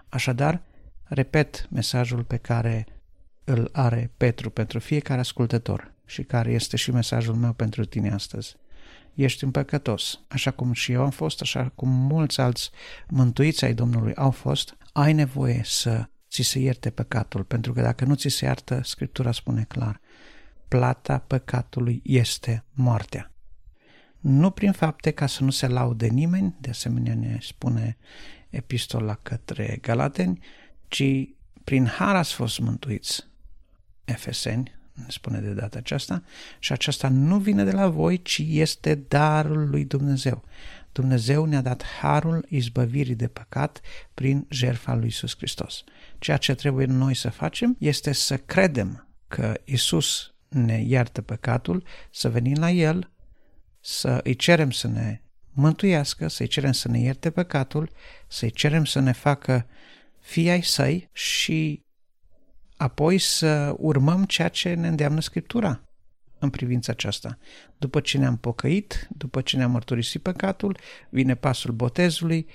Așadar, 0.08 0.62
repet 1.04 1.66
mesajul 1.70 2.24
pe 2.24 2.36
care 2.36 2.86
îl 3.44 3.68
are 3.72 4.10
Petru 4.16 4.50
pentru 4.50 4.78
fiecare 4.78 5.20
ascultător 5.20 5.92
și 6.06 6.22
care 6.22 6.52
este 6.52 6.76
și 6.76 6.90
mesajul 6.90 7.34
meu 7.34 7.52
pentru 7.52 7.84
tine 7.84 8.10
astăzi. 8.10 8.56
Ești 9.14 9.44
împăcătos, 9.44 10.20
așa 10.28 10.50
cum 10.50 10.72
și 10.72 10.92
eu 10.92 11.02
am 11.02 11.10
fost, 11.10 11.40
așa 11.40 11.72
cum 11.74 11.88
mulți 11.88 12.40
alți 12.40 12.70
mântuiți 13.08 13.64
ai 13.64 13.74
Domnului 13.74 14.14
au 14.14 14.30
fost, 14.30 14.76
ai 14.92 15.12
nevoie 15.12 15.60
să 15.64 16.08
ți 16.30 16.42
se 16.42 16.58
ierte 16.58 16.90
păcatul, 16.90 17.44
pentru 17.44 17.72
că 17.72 17.80
dacă 17.80 18.04
nu 18.04 18.14
ți 18.14 18.28
se 18.28 18.44
iartă, 18.44 18.80
Scriptura 18.84 19.32
spune 19.32 19.64
clar, 19.68 20.00
plata 20.68 21.18
păcatului 21.18 22.00
este 22.04 22.64
moartea 22.72 23.33
nu 24.24 24.50
prin 24.50 24.72
fapte 24.72 25.10
ca 25.10 25.26
să 25.26 25.44
nu 25.44 25.50
se 25.50 25.66
laude 25.66 26.06
nimeni, 26.06 26.54
de 26.60 26.70
asemenea 26.70 27.14
ne 27.14 27.38
spune 27.40 27.96
epistola 28.50 29.14
către 29.14 29.78
Galateni, 29.80 30.38
ci 30.88 31.28
prin 31.64 31.86
har 31.86 32.16
ați 32.16 32.32
fost 32.32 32.58
mântuiți, 32.58 33.26
Efeseni, 34.04 34.74
ne 34.92 35.04
spune 35.08 35.38
de 35.38 35.52
data 35.52 35.78
aceasta, 35.78 36.22
și 36.58 36.72
aceasta 36.72 37.08
nu 37.08 37.38
vine 37.38 37.64
de 37.64 37.70
la 37.70 37.88
voi, 37.88 38.22
ci 38.22 38.42
este 38.46 38.94
darul 38.94 39.68
lui 39.68 39.84
Dumnezeu. 39.84 40.44
Dumnezeu 40.92 41.44
ne-a 41.44 41.62
dat 41.62 41.84
harul 42.00 42.46
izbăvirii 42.48 43.14
de 43.14 43.28
păcat 43.28 43.80
prin 44.14 44.46
jertfa 44.50 44.94
lui 44.94 45.06
Isus 45.06 45.36
Hristos. 45.36 45.84
Ceea 46.18 46.36
ce 46.36 46.54
trebuie 46.54 46.86
noi 46.86 47.14
să 47.14 47.30
facem 47.30 47.76
este 47.78 48.12
să 48.12 48.36
credem 48.36 49.08
că 49.28 49.54
Isus 49.64 50.34
ne 50.48 50.82
iartă 50.86 51.22
păcatul, 51.22 51.84
să 52.10 52.30
venim 52.30 52.56
la 52.58 52.70
El, 52.70 53.12
să 53.86 54.20
îi 54.22 54.34
cerem 54.34 54.70
să 54.70 54.88
ne 54.88 55.20
mântuiască, 55.52 56.28
să-i 56.28 56.46
cerem 56.46 56.72
să 56.72 56.88
ne 56.88 56.98
ierte 56.98 57.30
păcatul, 57.30 57.90
să-i 58.28 58.50
cerem 58.50 58.84
să 58.84 59.00
ne 59.00 59.12
facă 59.12 59.66
fii 60.20 60.50
ai 60.50 60.62
săi 60.62 61.08
și 61.12 61.82
apoi 62.76 63.18
să 63.18 63.74
urmăm 63.78 64.24
ceea 64.24 64.48
ce 64.48 64.74
ne 64.74 64.88
îndeamnă 64.88 65.20
Scriptura 65.20 65.80
în 66.38 66.50
privința 66.50 66.92
aceasta. 66.92 67.38
După 67.78 68.00
ce 68.00 68.18
ne-am 68.18 68.36
pocăit, 68.36 69.08
după 69.16 69.40
ce 69.40 69.56
ne-am 69.56 69.70
mărturisit 69.70 70.22
păcatul, 70.22 70.78
vine 71.08 71.34
pasul 71.34 71.72
botezului, 71.72 72.46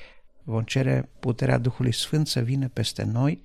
vom 0.44 0.64
cere 0.64 1.10
puterea 1.20 1.58
Duhului 1.58 1.94
Sfânt 1.94 2.28
să 2.28 2.40
vină 2.40 2.68
peste 2.68 3.04
noi, 3.04 3.42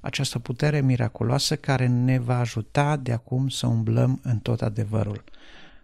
această 0.00 0.38
putere 0.38 0.80
miraculoasă 0.80 1.56
care 1.56 1.86
ne 1.86 2.18
va 2.18 2.38
ajuta 2.38 2.96
de 2.96 3.12
acum 3.12 3.48
să 3.48 3.66
umblăm 3.66 4.20
în 4.22 4.38
tot 4.38 4.62
adevărul. 4.62 5.24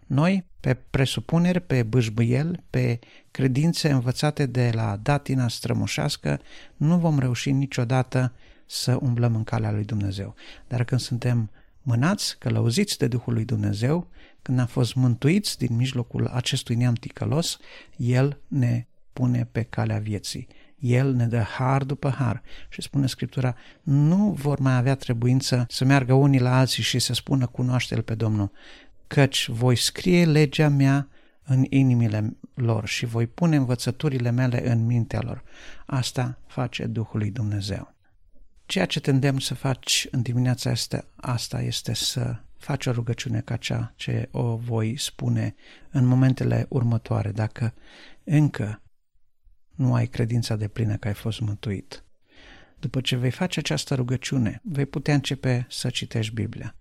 Noi, 0.07 0.45
pe 0.59 0.73
presupuneri, 0.73 1.59
pe 1.59 1.83
bâșbâiel, 1.83 2.63
pe 2.69 2.99
credințe 3.31 3.89
învățate 3.89 4.45
de 4.45 4.71
la 4.73 4.99
datina 5.01 5.47
strămoșească, 5.47 6.39
nu 6.75 6.97
vom 6.97 7.19
reuși 7.19 7.51
niciodată 7.51 8.33
să 8.65 8.97
umblăm 9.01 9.35
în 9.35 9.43
calea 9.43 9.71
lui 9.71 9.83
Dumnezeu. 9.83 10.35
Dar 10.67 10.83
când 10.83 11.01
suntem 11.01 11.51
mânați, 11.81 12.37
călăuziți 12.39 12.97
de 12.97 13.07
Duhul 13.07 13.33
lui 13.33 13.45
Dumnezeu, 13.45 14.07
când 14.41 14.59
am 14.59 14.65
fost 14.65 14.95
mântuiți 14.95 15.57
din 15.57 15.75
mijlocul 15.75 16.27
acestui 16.27 16.75
neam 16.75 16.93
ticălos, 16.93 17.59
El 17.95 18.39
ne 18.47 18.85
pune 19.13 19.47
pe 19.51 19.63
calea 19.63 19.99
vieții. 19.99 20.47
El 20.79 21.13
ne 21.13 21.27
dă 21.27 21.39
har 21.39 21.83
după 21.83 22.09
har 22.09 22.41
și 22.69 22.81
spune 22.81 23.07
Scriptura, 23.07 23.55
nu 23.83 24.31
vor 24.31 24.59
mai 24.59 24.77
avea 24.77 24.95
trebuință 24.95 25.65
să 25.69 25.85
meargă 25.85 26.13
unii 26.13 26.39
la 26.39 26.57
alții 26.57 26.83
și 26.83 26.99
să 26.99 27.13
spună 27.13 27.45
cunoaște-L 27.45 28.01
pe 28.01 28.15
Domnul, 28.15 28.51
căci 29.07 29.49
voi 29.49 29.75
scrie 29.75 30.25
legea 30.25 30.69
mea 30.69 31.07
în 31.43 31.65
inimile 31.69 32.37
lor 32.53 32.87
și 32.87 33.05
voi 33.05 33.27
pune 33.27 33.55
învățăturile 33.55 34.31
mele 34.31 34.71
în 34.71 34.85
mintea 34.85 35.21
lor. 35.21 35.43
Asta 35.85 36.39
face 36.47 36.85
Duhul 36.85 37.19
lui 37.19 37.31
Dumnezeu. 37.31 37.95
Ceea 38.65 38.85
ce 38.85 38.99
tendem 38.99 39.39
să 39.39 39.53
faci 39.55 40.07
în 40.11 40.21
dimineața 40.21 40.69
asta, 40.69 41.07
asta 41.15 41.61
este 41.61 41.93
să 41.93 42.39
faci 42.57 42.85
o 42.85 42.91
rugăciune 42.91 43.41
ca 43.41 43.55
cea 43.55 43.93
ce 43.95 44.29
o 44.31 44.55
voi 44.55 44.97
spune 44.97 45.55
în 45.89 46.05
momentele 46.05 46.65
următoare. 46.69 47.31
Dacă 47.31 47.73
încă 48.23 48.81
nu 49.75 49.93
ai 49.93 50.07
credința 50.07 50.55
de 50.55 50.67
plină 50.67 50.97
că 50.97 51.07
ai 51.07 51.13
fost 51.13 51.39
mântuit. 51.39 52.03
După 52.79 53.01
ce 53.01 53.15
vei 53.15 53.31
face 53.31 53.59
această 53.59 53.95
rugăciune, 53.95 54.61
vei 54.63 54.85
putea 54.85 55.13
începe 55.13 55.65
să 55.69 55.89
citești 55.89 56.33
Biblia. 56.33 56.75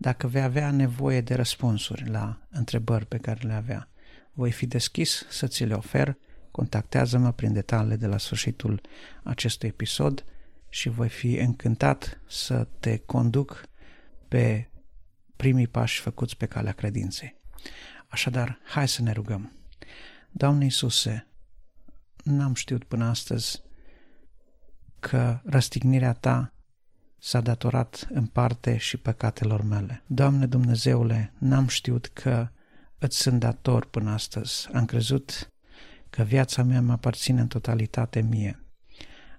Dacă 0.00 0.26
vei 0.26 0.42
avea 0.42 0.70
nevoie 0.70 1.20
de 1.20 1.34
răspunsuri 1.34 2.08
la 2.08 2.38
întrebări 2.50 3.06
pe 3.06 3.18
care 3.18 3.46
le 3.46 3.52
avea, 3.52 3.88
voi 4.32 4.52
fi 4.52 4.66
deschis 4.66 5.24
să 5.28 5.46
ți 5.46 5.64
le 5.64 5.74
ofer, 5.74 6.16
contactează-mă 6.50 7.32
prin 7.32 7.52
detaliile 7.52 7.96
de 7.96 8.06
la 8.06 8.18
sfârșitul 8.18 8.80
acestui 9.22 9.68
episod 9.68 10.24
și 10.68 10.88
voi 10.88 11.08
fi 11.08 11.34
încântat 11.34 12.20
să 12.28 12.68
te 12.80 12.96
conduc 12.96 13.68
pe 14.28 14.70
primii 15.36 15.66
pași 15.66 16.00
făcuți 16.00 16.36
pe 16.36 16.46
calea 16.46 16.72
credinței. 16.72 17.36
Așadar, 18.08 18.58
hai 18.64 18.88
să 18.88 19.02
ne 19.02 19.12
rugăm. 19.12 19.52
Doamne 20.30 20.64
Iisuse, 20.64 21.26
n-am 22.24 22.54
știut 22.54 22.84
până 22.84 23.04
astăzi 23.04 23.62
că 25.00 25.40
răstignirea 25.44 26.12
Ta 26.12 26.52
s-a 27.18 27.40
datorat 27.40 28.08
în 28.12 28.26
parte 28.26 28.76
și 28.76 28.96
păcatelor 28.96 29.62
mele. 29.62 30.02
Doamne 30.06 30.46
Dumnezeule, 30.46 31.32
n-am 31.38 31.66
știut 31.66 32.06
că 32.06 32.48
îți 32.98 33.18
sunt 33.18 33.40
dator 33.40 33.86
până 33.86 34.10
astăzi. 34.10 34.68
Am 34.72 34.84
crezut 34.84 35.52
că 36.10 36.22
viața 36.22 36.62
mea 36.62 36.82
mă 36.82 36.92
aparține 36.92 37.40
în 37.40 37.46
totalitate 37.46 38.20
mie. 38.20 38.62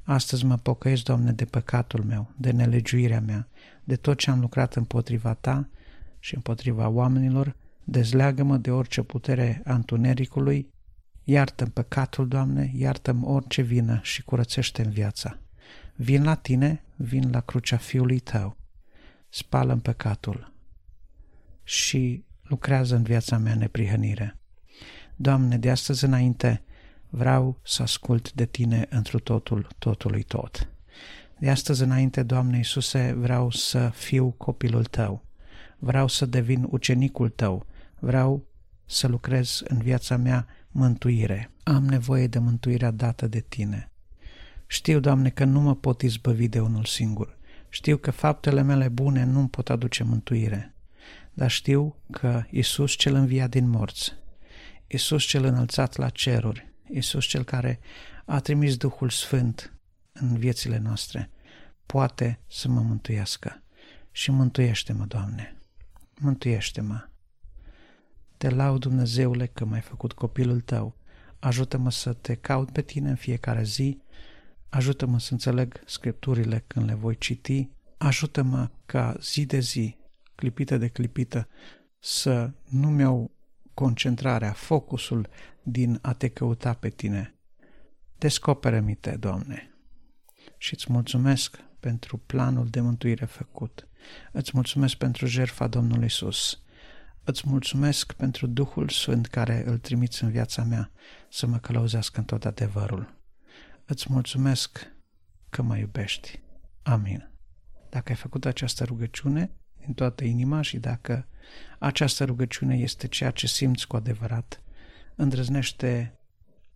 Astăzi 0.04 0.46
mă 0.46 0.58
pocăiesc, 0.58 1.04
Doamne, 1.04 1.32
de 1.32 1.46
păcatul 1.46 2.04
meu, 2.04 2.34
de 2.38 2.52
nelegiuirea 2.52 3.22
mea, 3.22 3.48
de 3.84 3.96
tot 3.96 4.18
ce 4.18 4.30
am 4.30 4.40
lucrat 4.40 4.76
împotriva 4.76 5.34
Ta 5.34 5.70
și 6.20 6.36
împotriva 6.36 6.88
oamenilor, 6.88 7.56
dezleagă-mă 7.84 8.58
de 8.58 8.72
orice 8.72 9.02
putere 9.02 9.62
a 9.66 9.74
întunericului, 9.74 10.74
iartă-mi 11.24 11.72
păcatul, 11.72 12.28
Doamne, 12.28 12.72
iartă-mi 12.76 13.24
orice 13.24 13.62
vină 13.62 14.00
și 14.04 14.24
curățește 14.24 14.84
în 14.84 14.92
viața. 14.92 15.40
Vin 16.02 16.24
la 16.24 16.36
Tine, 16.36 16.84
vin 16.96 17.30
la 17.32 17.42
crucea 17.42 17.78
Fiului 17.78 18.20
Tău, 18.20 18.58
spală-mi 19.30 19.82
păcatul 19.82 20.54
și 21.64 22.24
lucrează 22.42 22.96
în 22.96 23.04
viața 23.04 23.38
mea 23.38 23.56
neprihănire. 23.56 24.38
Doamne, 25.16 25.58
de 25.58 25.70
astăzi 25.70 26.06
înainte 26.06 26.62
vreau 27.10 27.60
să 27.64 27.82
ascult 27.82 28.34
de 28.34 28.46
Tine 28.46 28.88
întru 28.90 29.20
totul, 29.20 29.68
totului 29.78 30.24
tot. 30.24 30.70
De 31.40 31.50
astăzi 31.50 31.84
înainte, 31.84 32.24
Doamne 32.24 32.58
Iisuse, 32.58 33.14
vreau 33.14 33.52
să 33.52 33.90
fiu 33.90 34.30
copilul 34.30 34.86
Tău. 34.86 35.26
Vreau 35.78 36.08
să 36.08 36.26
devin 36.26 36.68
ucenicul 36.70 37.30
Tău. 37.30 37.66
Vreau 38.00 38.46
să 38.86 39.08
lucrez 39.08 39.62
în 39.68 39.78
viața 39.78 40.18
mea 40.18 40.48
mântuire. 40.72 41.52
Am 41.64 41.86
nevoie 41.86 42.28
de 42.28 42.40
mântuirea 42.40 42.92
dată 42.92 43.28
de 43.28 43.40
Tine. 43.40 43.92
Știu, 44.72 45.00
Doamne, 45.00 45.30
că 45.30 45.44
nu 45.44 45.62
mă 45.62 45.76
pot 45.76 46.02
izbăvi 46.02 46.48
de 46.48 46.60
unul 46.60 46.86
singur. 46.86 47.38
Știu 47.70 47.98
că 47.98 48.12
faptele 48.12 48.62
mele 48.62 48.88
bune 48.88 49.24
nu 49.24 49.40
îmi 49.40 49.50
pot 49.50 49.70
aduce 49.70 50.04
mântuire. 50.04 50.76
Dar 51.34 51.50
știu 51.50 51.96
că 52.12 52.44
Isus 52.50 52.92
cel 52.92 53.14
înviat 53.16 53.50
din 53.50 53.70
morți, 53.70 54.14
Isus 54.88 55.24
cel 55.24 55.44
înălțat 55.44 55.96
la 55.96 56.10
ceruri, 56.10 56.74
Isus 56.92 57.26
cel 57.26 57.44
care 57.44 57.80
a 58.26 58.40
trimis 58.40 58.78
Duhul 58.78 59.10
Sfânt 59.10 59.74
în 60.12 60.38
viețile 60.38 60.78
noastre, 60.78 61.30
poate 61.86 62.40
să 62.48 62.68
mă 62.68 62.82
mântuiască. 62.82 63.64
Și 64.12 64.32
mântuiește-mă, 64.32 65.06
Doamne, 65.06 65.58
mântuiește-mă. 66.20 67.08
Te 68.38 68.50
laud, 68.50 68.80
Dumnezeule, 68.80 69.46
că 69.46 69.66
m-ai 69.66 69.82
făcut 69.82 70.14
copilul 70.14 70.62
tău. 70.62 70.96
Ajută-mă 71.40 71.92
să 71.92 72.14
te 72.14 72.36
caut 72.36 72.72
pe 72.72 72.82
tine 72.82 73.10
în 73.10 73.16
fiecare 73.16 73.64
zi, 73.64 74.02
ajută-mă 74.70 75.20
să 75.20 75.34
înțeleg 75.34 75.82
scripturile 75.86 76.64
când 76.68 76.86
le 76.86 76.94
voi 76.94 77.18
citi, 77.18 77.70
ajută-mă 77.98 78.70
ca 78.86 79.16
zi 79.22 79.46
de 79.46 79.60
zi, 79.60 79.98
clipită 80.36 80.78
de 80.78 80.88
clipită, 80.88 81.48
să 82.00 82.52
nu-mi 82.70 83.02
iau 83.02 83.32
concentrarea, 83.74 84.54
focusul 84.54 85.28
din 85.64 86.00
a 86.02 86.14
te 86.14 86.28
căuta 86.28 86.74
pe 86.74 86.90
tine. 86.90 87.34
Descoperă-mi 88.18 88.96
te, 88.96 89.12
Doamne, 89.12 89.78
și 90.58 90.74
îți 90.74 90.92
mulțumesc 90.92 91.60
pentru 91.80 92.18
planul 92.18 92.68
de 92.68 92.82
mântuire 92.82 93.26
făcut. 93.26 93.88
Îți 94.32 94.52
mulțumesc 94.54 94.96
pentru 94.96 95.26
jertfa 95.26 95.68
Domnului 95.68 96.06
Isus. 96.06 96.62
Îți 97.24 97.44
mulțumesc 97.46 98.14
pentru 98.14 98.48
Duhul 98.48 98.90
Sfânt 98.90 99.28
care 99.28 99.64
îl 99.66 99.78
trimiți 99.78 100.24
în 100.24 100.32
viața 100.32 100.64
mea 100.64 100.92
să 101.30 101.48
mă 101.48 101.58
călăuzească 101.58 102.20
în 102.20 102.26
tot 102.26 102.46
adevărul. 102.46 103.19
Îți 103.90 104.12
mulțumesc 104.12 104.88
că 105.50 105.62
mă 105.62 105.78
iubești. 105.78 106.40
Amin. 106.84 107.30
Dacă 107.90 108.10
ai 108.10 108.16
făcut 108.16 108.46
această 108.46 108.84
rugăciune 108.84 109.52
din 109.80 109.94
toată 109.94 110.24
inima 110.24 110.62
și 110.62 110.78
dacă 110.78 111.28
această 111.80 112.26
rugăciune 112.26 112.78
este 112.78 113.08
ceea 113.08 113.32
ce 113.32 113.48
simți 113.48 113.88
cu 113.88 113.96
adevărat, 113.96 114.64
îndrăznește 115.16 116.20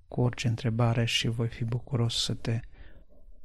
cu 0.08 0.22
orice 0.22 0.48
întrebare 0.48 1.06
și 1.06 1.28
voi 1.28 1.48
fi 1.48 1.64
bucuros 1.64 2.24
să 2.24 2.34
te 2.34 2.60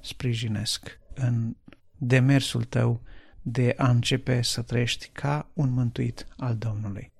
sprijinesc 0.00 1.00
în 1.14 1.56
demersul 1.98 2.64
tău 2.64 3.02
de 3.42 3.74
a 3.76 3.90
începe 3.90 4.42
să 4.42 4.62
trăiești 4.62 5.08
ca 5.12 5.50
un 5.52 5.70
mântuit 5.70 6.26
al 6.36 6.56
Domnului. 6.56 7.12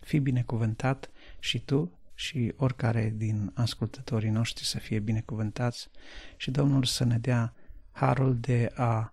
Fii 0.00 0.20
binecuvântat 0.20 1.10
și 1.38 1.58
tu 1.58 1.98
și 2.14 2.52
oricare 2.56 3.12
din 3.16 3.50
ascultătorii 3.54 4.30
noștri 4.30 4.64
să 4.64 4.78
fie 4.78 4.98
binecuvântați 4.98 5.88
și 6.36 6.50
Domnul 6.50 6.84
să 6.84 7.04
ne 7.04 7.18
dea 7.18 7.54
harul 7.92 8.36
de 8.40 8.70
a 8.74 9.12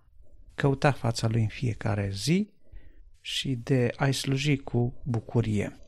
căuta 0.56 0.92
fața 0.92 1.28
Lui 1.28 1.42
în 1.42 1.48
fiecare 1.48 2.10
zi 2.14 2.50
și 3.22 3.56
de 3.56 3.94
a-i 3.96 4.14
sluji 4.14 4.58
cu 4.58 4.94
bucurie. 5.04 5.80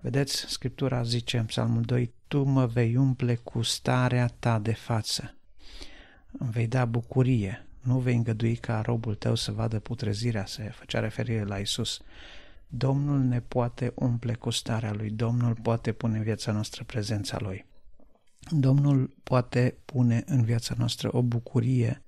Vedeți, 0.00 0.36
Scriptura 0.36 1.02
zice 1.02 1.38
în 1.38 1.44
Psalmul 1.44 1.82
2, 1.82 2.12
Tu 2.28 2.42
mă 2.42 2.66
vei 2.66 2.96
umple 2.96 3.34
cu 3.34 3.62
starea 3.62 4.26
ta 4.26 4.58
de 4.58 4.72
față. 4.72 5.34
Îmi 6.38 6.50
vei 6.50 6.66
da 6.66 6.84
bucurie, 6.84 7.66
nu 7.80 7.98
vei 7.98 8.14
îngădui 8.14 8.56
ca 8.56 8.80
robul 8.80 9.14
tău 9.14 9.34
să 9.34 9.52
vadă 9.52 9.78
putrezirea, 9.78 10.46
se 10.46 10.62
făcea 10.62 11.00
referire 11.00 11.44
la 11.44 11.58
Isus. 11.58 12.00
Domnul 12.68 13.18
ne 13.18 13.40
poate 13.40 13.92
umple 13.94 14.34
cu 14.34 14.50
starea 14.50 14.92
Lui, 14.92 15.10
Domnul 15.10 15.54
poate 15.54 15.92
pune 15.92 16.16
în 16.16 16.22
viața 16.22 16.52
noastră 16.52 16.84
prezența 16.84 17.38
Lui. 17.40 17.66
Domnul 18.50 19.16
poate 19.22 19.76
pune 19.84 20.22
în 20.26 20.44
viața 20.44 20.74
noastră 20.78 21.16
o 21.16 21.22
bucurie 21.22 22.02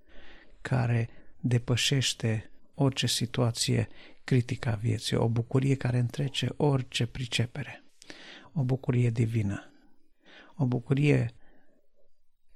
care 0.60 1.08
depășește 1.40 2.50
orice 2.74 3.06
situație 3.06 3.88
critică 4.24 4.72
a 4.72 4.74
vieții, 4.74 5.16
o 5.16 5.28
bucurie 5.28 5.74
care 5.74 5.98
întrece 5.98 6.48
orice 6.56 7.06
pricepere, 7.06 7.84
o 8.52 8.62
bucurie 8.62 9.10
divină, 9.10 9.70
o 10.56 10.66
bucurie 10.66 11.34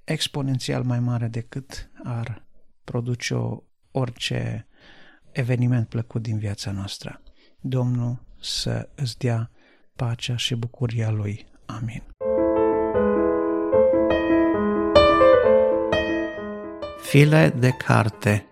exponențial 0.05 0.83
mai 0.83 1.01
mare 1.01 1.29
decât 1.29 1.91
ar 2.03 2.47
produce 2.85 3.35
o, 3.35 3.63
orice 3.91 4.67
eveniment 5.33 5.89
plăcut 5.89 6.23
din 6.23 6.39
viața 6.39 6.71
noastră. 6.71 7.23
Domnul 7.61 8.19
să 8.41 8.89
îți 8.95 9.19
dea 9.19 9.51
pacea 9.97 10.37
și 10.37 10.55
bucuria 10.55 11.11
Lui. 11.11 11.47
Amin. 11.67 12.03
File 17.01 17.49
de 17.59 17.71
carte 17.71 18.47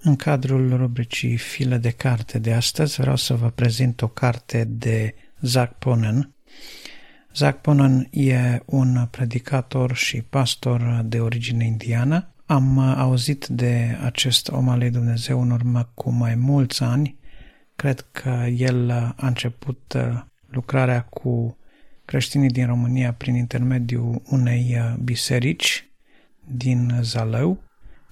În 0.00 0.16
cadrul 0.16 0.76
rubricii 0.76 1.36
File 1.36 1.76
de 1.76 1.90
carte 1.90 2.38
de 2.38 2.52
astăzi 2.52 3.00
vreau 3.00 3.16
să 3.16 3.34
vă 3.34 3.50
prezint 3.50 4.02
o 4.02 4.08
carte 4.08 4.64
de 4.64 5.14
Zach 5.40 5.72
Ponen. 5.78 6.32
Zach 7.34 7.60
Ponen 7.60 8.08
e 8.10 8.62
un 8.64 9.06
predicator 9.10 9.94
și 9.94 10.22
pastor 10.22 11.00
de 11.04 11.20
origine 11.20 11.64
indiană. 11.64 12.32
Am 12.50 12.78
auzit 12.78 13.46
de 13.46 13.98
acest 14.02 14.48
om 14.48 14.68
al 14.68 14.78
lui 14.78 14.90
Dumnezeu 14.90 15.40
în 15.40 15.50
urmă 15.50 15.90
cu 15.94 16.10
mai 16.10 16.34
mulți 16.34 16.82
ani. 16.82 17.18
Cred 17.76 18.06
că 18.12 18.46
el 18.56 18.90
a 18.90 19.14
început 19.16 19.96
lucrarea 20.46 21.02
cu 21.02 21.58
creștinii 22.04 22.48
din 22.48 22.66
România 22.66 23.12
prin 23.12 23.34
intermediul 23.34 24.22
unei 24.30 24.76
biserici 25.02 25.88
din 26.46 26.98
Zalău, 27.00 27.62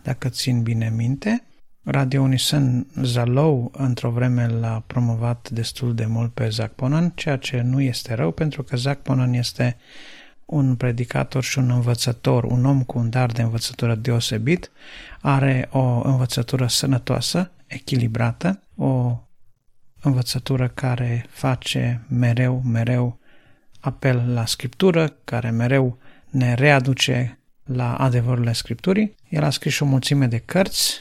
dacă 0.02 0.28
țin 0.28 0.62
bine 0.62 0.92
minte. 0.96 1.44
Radio 1.82 2.22
Unison 2.22 2.86
Zalou 3.02 3.72
într-o 3.76 4.10
vreme 4.10 4.46
l-a 4.46 4.84
promovat 4.86 5.50
destul 5.50 5.94
de 5.94 6.06
mult 6.06 6.32
pe 6.32 6.48
Zac 6.48 6.72
Ponan, 6.72 7.12
ceea 7.14 7.36
ce 7.36 7.60
nu 7.60 7.80
este 7.80 8.14
rău 8.14 8.30
pentru 8.30 8.62
că 8.62 8.76
Zac 8.76 9.02
Ponan 9.02 9.32
este 9.32 9.76
un 10.46 10.76
predicator 10.76 11.42
și 11.42 11.58
un 11.58 11.70
învățător, 11.70 12.44
un 12.44 12.64
om 12.64 12.82
cu 12.82 12.98
un 12.98 13.10
dar 13.10 13.32
de 13.32 13.42
învățătură 13.42 13.94
deosebit, 13.94 14.70
are 15.20 15.68
o 15.72 16.00
învățătură 16.08 16.66
sănătoasă, 16.66 17.50
echilibrată, 17.66 18.62
o 18.76 19.20
învățătură 20.00 20.68
care 20.68 21.26
face 21.28 22.06
mereu, 22.08 22.62
mereu 22.64 23.18
apel 23.80 24.32
la 24.32 24.46
Scriptură, 24.46 25.16
care 25.24 25.50
mereu 25.50 25.98
ne 26.30 26.54
readuce 26.54 27.38
la 27.64 27.96
adevărurile 27.96 28.52
Scripturii. 28.52 29.14
El 29.28 29.42
a 29.42 29.50
scris 29.50 29.78
o 29.78 29.84
mulțime 29.84 30.26
de 30.26 30.38
cărți. 30.38 31.00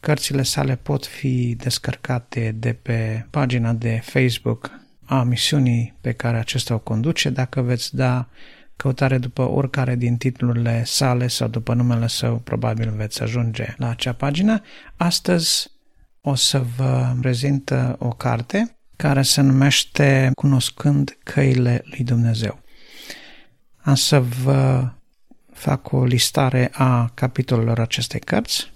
Cărțile 0.00 0.42
sale 0.42 0.76
pot 0.76 1.06
fi 1.06 1.54
descărcate 1.54 2.52
de 2.52 2.72
pe 2.72 3.26
pagina 3.30 3.72
de 3.72 4.00
Facebook 4.02 4.80
a 5.10 5.22
misiunii 5.22 5.94
pe 6.00 6.12
care 6.12 6.38
acesta 6.38 6.74
o 6.74 6.78
conduce. 6.78 7.30
Dacă 7.30 7.60
veți 7.60 7.96
da 7.96 8.28
căutare 8.76 9.18
după 9.18 9.48
oricare 9.48 9.96
din 9.96 10.16
titlurile 10.16 10.84
sale 10.84 11.26
sau 11.26 11.48
după 11.48 11.74
numele 11.74 12.06
său, 12.06 12.38
probabil 12.38 12.90
veți 12.90 13.22
ajunge 13.22 13.74
la 13.76 13.88
acea 13.88 14.12
pagină. 14.12 14.62
Astăzi 14.96 15.70
o 16.20 16.34
să 16.34 16.58
vă 16.76 17.14
prezint 17.20 17.74
o 17.98 18.08
carte 18.08 18.76
care 18.96 19.22
se 19.22 19.40
numește 19.40 20.30
Cunoscând 20.34 21.18
căile 21.22 21.82
lui 21.84 22.04
Dumnezeu. 22.04 22.60
Am 23.76 23.94
să 23.94 24.20
vă 24.20 24.90
fac 25.52 25.92
o 25.92 26.04
listare 26.04 26.70
a 26.72 27.10
capitolelor 27.14 27.78
acestei 27.78 28.20
cărți, 28.20 28.72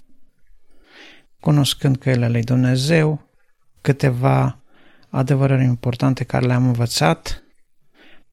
cunoscând 1.39 1.97
căile 1.97 2.29
lui 2.29 2.43
Dumnezeu, 2.43 3.29
câteva 3.81 4.59
adevărări 5.15 5.63
importante 5.63 6.23
care 6.23 6.45
le-am 6.45 6.65
învățat, 6.65 7.43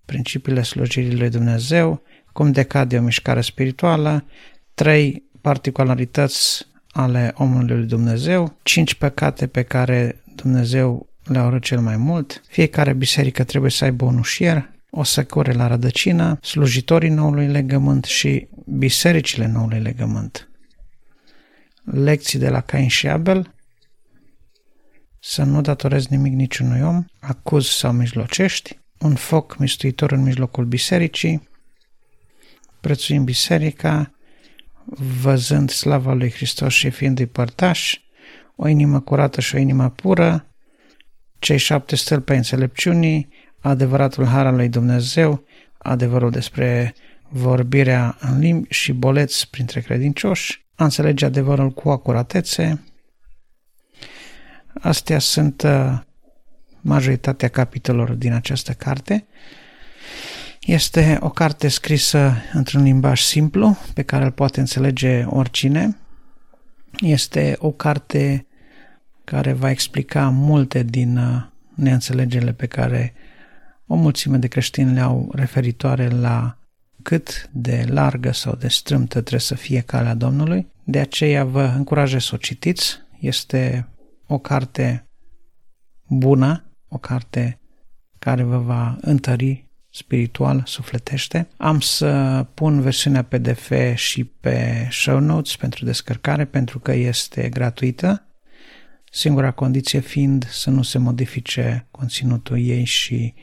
principiile 0.05 0.63
slujirii 0.63 1.19
lui 1.19 1.31
Dumnezeu, 1.31 2.03
cum 2.33 2.53
decade 2.53 2.99
o 2.99 3.03
mișcare 3.03 3.41
spirituală, 3.41 4.25
trei 4.75 5.31
particularități 5.41 6.67
ale 6.91 7.33
omului 7.35 7.77
lui 7.77 7.87
Dumnezeu, 7.87 8.59
cinci 8.63 8.95
păcate 8.95 9.47
pe 9.47 9.63
care 9.63 10.23
Dumnezeu 10.35 11.09
le 11.25 11.41
urât 11.43 11.63
cel 11.63 11.81
mai 11.81 11.97
mult, 11.97 12.43
fiecare 12.49 12.93
biserică 12.93 13.45
trebuie 13.45 13.71
să 13.71 13.85
aibă 13.85 14.05
un 14.05 14.19
ușier, 14.19 14.71
o 14.91 15.03
săcure 15.03 15.53
la 15.53 15.67
rădăcină, 15.67 16.39
slujitorii 16.41 17.11
noului 17.11 17.47
legământ 17.47 18.05
și 18.05 18.49
bisericile 18.67 19.47
noului 19.47 19.81
legământ. 19.81 20.49
Lecții 21.85 22.39
de 22.39 22.49
la 22.49 22.61
Cain 22.61 22.89
și 22.89 23.09
Abel, 23.09 23.52
să 25.25 25.43
nu 25.43 25.61
datorezi 25.61 26.07
nimic 26.11 26.33
niciunui 26.33 26.81
om, 26.81 27.05
acuzi 27.21 27.71
sau 27.71 27.93
mijlocești, 27.93 28.79
un 28.99 29.15
foc 29.15 29.57
mistuitor 29.59 30.13
în 30.13 30.23
mijlocul 30.23 30.65
bisericii, 30.65 31.49
prețuim 32.81 33.25
biserica, 33.25 34.15
văzând 35.21 35.71
slava 35.71 36.13
lui 36.13 36.31
Hristos 36.31 36.73
și 36.73 36.91
fiind-i 36.91 37.27
părtași, 37.27 38.05
o 38.57 38.69
inimă 38.69 39.01
curată 39.01 39.41
și 39.41 39.55
o 39.55 39.59
inimă 39.59 39.91
pură, 39.91 40.47
cei 41.39 41.59
șapte 41.59 41.97
stâlpi 41.97 42.33
înțelepciunii, 42.33 43.29
adevăratul 43.61 44.25
har 44.27 44.47
al 44.47 44.55
lui 44.55 44.69
Dumnezeu, 44.69 45.45
adevărul 45.79 46.31
despre 46.31 46.95
vorbirea 47.29 48.17
în 48.21 48.39
limbi 48.39 48.75
și 48.75 48.93
boleți 48.93 49.51
printre 49.51 49.81
credincioși, 49.81 50.67
a 50.75 50.85
înțelege 50.85 51.25
adevărul 51.25 51.71
cu 51.71 51.89
acuratețe. 51.89 52.92
Astea 54.81 55.19
sunt 55.19 55.63
uh, 55.63 55.99
majoritatea 56.81 57.49
capitolelor 57.49 58.11
din 58.11 58.33
această 58.33 58.73
carte. 58.73 59.27
Este 60.61 61.17
o 61.21 61.29
carte 61.29 61.69
scrisă 61.69 62.35
într-un 62.53 62.83
limbaj 62.83 63.21
simplu, 63.21 63.77
pe 63.95 64.03
care 64.03 64.25
îl 64.25 64.31
poate 64.31 64.61
înțelege 64.61 65.25
oricine. 65.25 65.97
Este 67.01 67.57
o 67.59 67.71
carte 67.71 68.47
care 69.25 69.53
va 69.53 69.71
explica 69.71 70.29
multe 70.29 70.83
din 70.83 71.17
uh, 71.17 71.43
neînțelegerile 71.75 72.53
pe 72.53 72.67
care 72.67 73.15
o 73.87 73.95
mulțime 73.95 74.37
de 74.37 74.47
creștini 74.47 74.93
le 74.93 75.01
au 75.01 75.33
referitoare 75.35 76.09
la 76.09 76.57
cât 77.03 77.49
de 77.53 77.85
largă 77.89 78.33
sau 78.33 78.55
de 78.55 78.69
strâmtă 78.69 79.21
trebuie 79.21 79.41
să 79.41 79.55
fie 79.55 79.81
calea 79.81 80.15
Domnului. 80.15 80.67
De 80.85 80.99
aceea 80.99 81.45
vă 81.45 81.73
încurajez 81.77 82.23
să 82.23 82.31
o 82.35 82.37
citiți. 82.37 83.01
Este 83.19 83.87
o 84.33 84.39
carte 84.39 85.09
bună, 86.09 86.65
o 86.89 86.99
carte 86.99 87.61
care 88.19 88.43
vă 88.43 88.59
va 88.59 88.97
întări 89.01 89.71
spiritual, 89.91 90.63
sufletește. 90.67 91.49
Am 91.57 91.81
să 91.81 92.47
pun 92.55 92.81
versiunea 92.81 93.23
PDF 93.23 93.73
și 93.95 94.25
pe 94.25 94.89
show 94.91 95.19
notes 95.19 95.57
pentru 95.57 95.85
descărcare 95.85 96.45
pentru 96.45 96.79
că 96.79 96.93
este 96.93 97.49
gratuită 97.49 98.27
singura 99.15 99.51
condiție 99.51 100.01
fiind 100.01 100.49
să 100.49 100.71
nu 100.71 100.83
se 100.83 100.99
modifice 100.99 101.87
conținutul 101.91 102.59
ei 102.59 102.85
și 102.85 103.35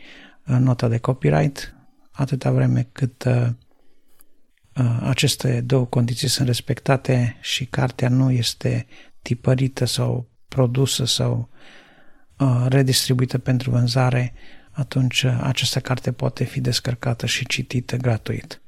uh, 0.47 0.55
nota 0.59 0.87
de 0.87 0.97
copyright, 0.97 1.75
atâta 2.11 2.51
vreme 2.51 2.89
cât 2.91 3.23
uh, 3.23 3.47
uh, 4.75 4.99
aceste 5.01 5.61
două 5.61 5.85
condiții 5.85 6.27
sunt 6.27 6.47
respectate 6.47 7.37
și 7.41 7.65
cartea 7.65 8.09
nu 8.09 8.31
este 8.31 8.85
tipărită 9.21 9.85
sau 9.85 10.29
produsă 10.49 11.05
sau 11.05 11.49
redistribuită 12.67 13.37
pentru 13.37 13.69
vânzare, 13.69 14.33
atunci 14.71 15.23
această 15.23 15.79
carte 15.79 16.11
poate 16.11 16.43
fi 16.43 16.61
descărcată 16.61 17.25
și 17.25 17.45
citită 17.45 17.97
gratuit. 17.97 18.61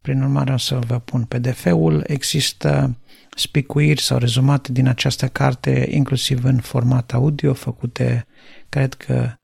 Prin 0.00 0.22
urmare 0.22 0.52
o 0.52 0.56
să 0.56 0.78
vă 0.78 0.98
pun 0.98 1.24
PDF-ul. 1.24 2.04
Există 2.06 2.98
spicuiri 3.36 4.00
sau 4.00 4.18
rezumate 4.18 4.72
din 4.72 4.86
această 4.86 5.28
carte, 5.28 5.88
inclusiv 5.90 6.44
în 6.44 6.60
format 6.60 7.12
audio, 7.12 7.54
făcute, 7.54 8.26
cred 8.68 8.94
că, 8.94 9.34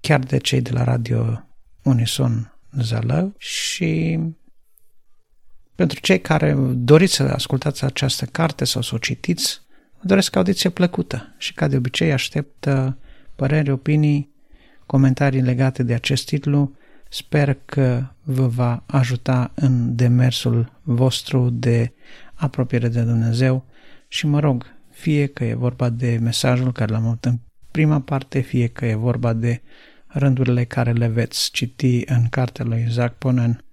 chiar 0.00 0.20
de 0.20 0.38
cei 0.38 0.60
de 0.60 0.70
la 0.70 0.84
Radio 0.84 1.48
Unison 1.82 2.58
Zalău 2.80 3.34
și 3.38 4.18
pentru 5.74 6.00
cei 6.00 6.20
care 6.20 6.54
doriți 6.74 7.14
să 7.14 7.22
ascultați 7.22 7.84
această 7.84 8.24
carte 8.24 8.64
sau 8.64 8.82
să 8.82 8.94
o 8.94 8.98
citiți, 8.98 9.60
vă 9.98 10.06
doresc 10.06 10.36
audiție 10.36 10.70
plăcută 10.70 11.34
și 11.38 11.54
ca 11.54 11.68
de 11.68 11.76
obicei 11.76 12.12
aștept 12.12 12.68
păreri, 13.34 13.70
opinii, 13.70 14.34
comentarii 14.86 15.40
legate 15.40 15.82
de 15.82 15.94
acest 15.94 16.26
titlu. 16.26 16.76
Sper 17.10 17.56
că 17.64 18.06
vă 18.22 18.46
va 18.46 18.82
ajuta 18.86 19.52
în 19.54 19.96
demersul 19.96 20.80
vostru 20.82 21.50
de 21.50 21.92
apropiere 22.34 22.88
de 22.88 23.02
Dumnezeu 23.02 23.64
și 24.08 24.26
mă 24.26 24.40
rog, 24.40 24.66
fie 24.90 25.26
că 25.26 25.44
e 25.44 25.54
vorba 25.54 25.88
de 25.88 26.18
mesajul 26.22 26.72
care 26.72 26.92
l-am 26.92 27.06
avut 27.06 27.24
în 27.24 27.38
prima 27.70 28.00
parte, 28.00 28.40
fie 28.40 28.66
că 28.66 28.86
e 28.86 28.94
vorba 28.94 29.32
de 29.32 29.62
rândurile 30.06 30.64
care 30.64 30.92
le 30.92 31.06
veți 31.06 31.50
citi 31.50 32.02
în 32.06 32.28
cartea 32.28 32.64
lui 32.64 32.84
Isaac 32.88 33.14
Ponen, 33.18 33.64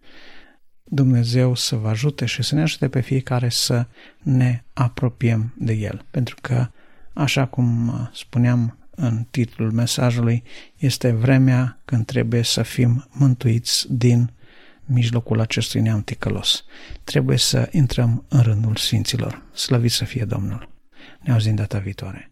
Dumnezeu 0.90 1.56
să 1.56 1.76
vă 1.76 1.88
ajute 1.88 2.26
și 2.26 2.44
să 2.44 2.56
ne 2.56 2.62
ajute 2.62 2.90
pe 2.90 3.02
fiecare 3.02 3.50
să 3.50 3.86
ne 4.22 4.64
apropiem 4.74 5.54
de 5.58 5.74
El. 5.74 6.06
Pentru 6.12 6.36
că, 6.42 6.68
așa 7.14 7.46
cum 7.46 7.92
spuneam 8.14 8.78
în 8.96 9.26
titlul 9.32 9.72
mesajului, 9.72 10.44
este 10.78 11.12
vremea 11.12 11.80
când 11.86 12.06
trebuie 12.06 12.42
să 12.42 12.62
fim 12.62 13.08
mântuiți 13.12 13.94
din 13.94 14.30
mijlocul 14.86 15.40
acestui 15.40 15.82
neam 15.82 16.02
ticălos. 16.02 16.66
Trebuie 17.04 17.38
să 17.38 17.70
intrăm 17.72 18.26
în 18.30 18.42
rândul 18.42 18.76
Sfinților. 18.76 19.42
Slăvit 19.54 19.92
să 19.92 20.06
fie 20.06 20.26
Domnul! 20.26 20.70
Ne 21.22 21.32
auzim 21.32 21.56
data 21.56 21.78
viitoare! 21.78 22.32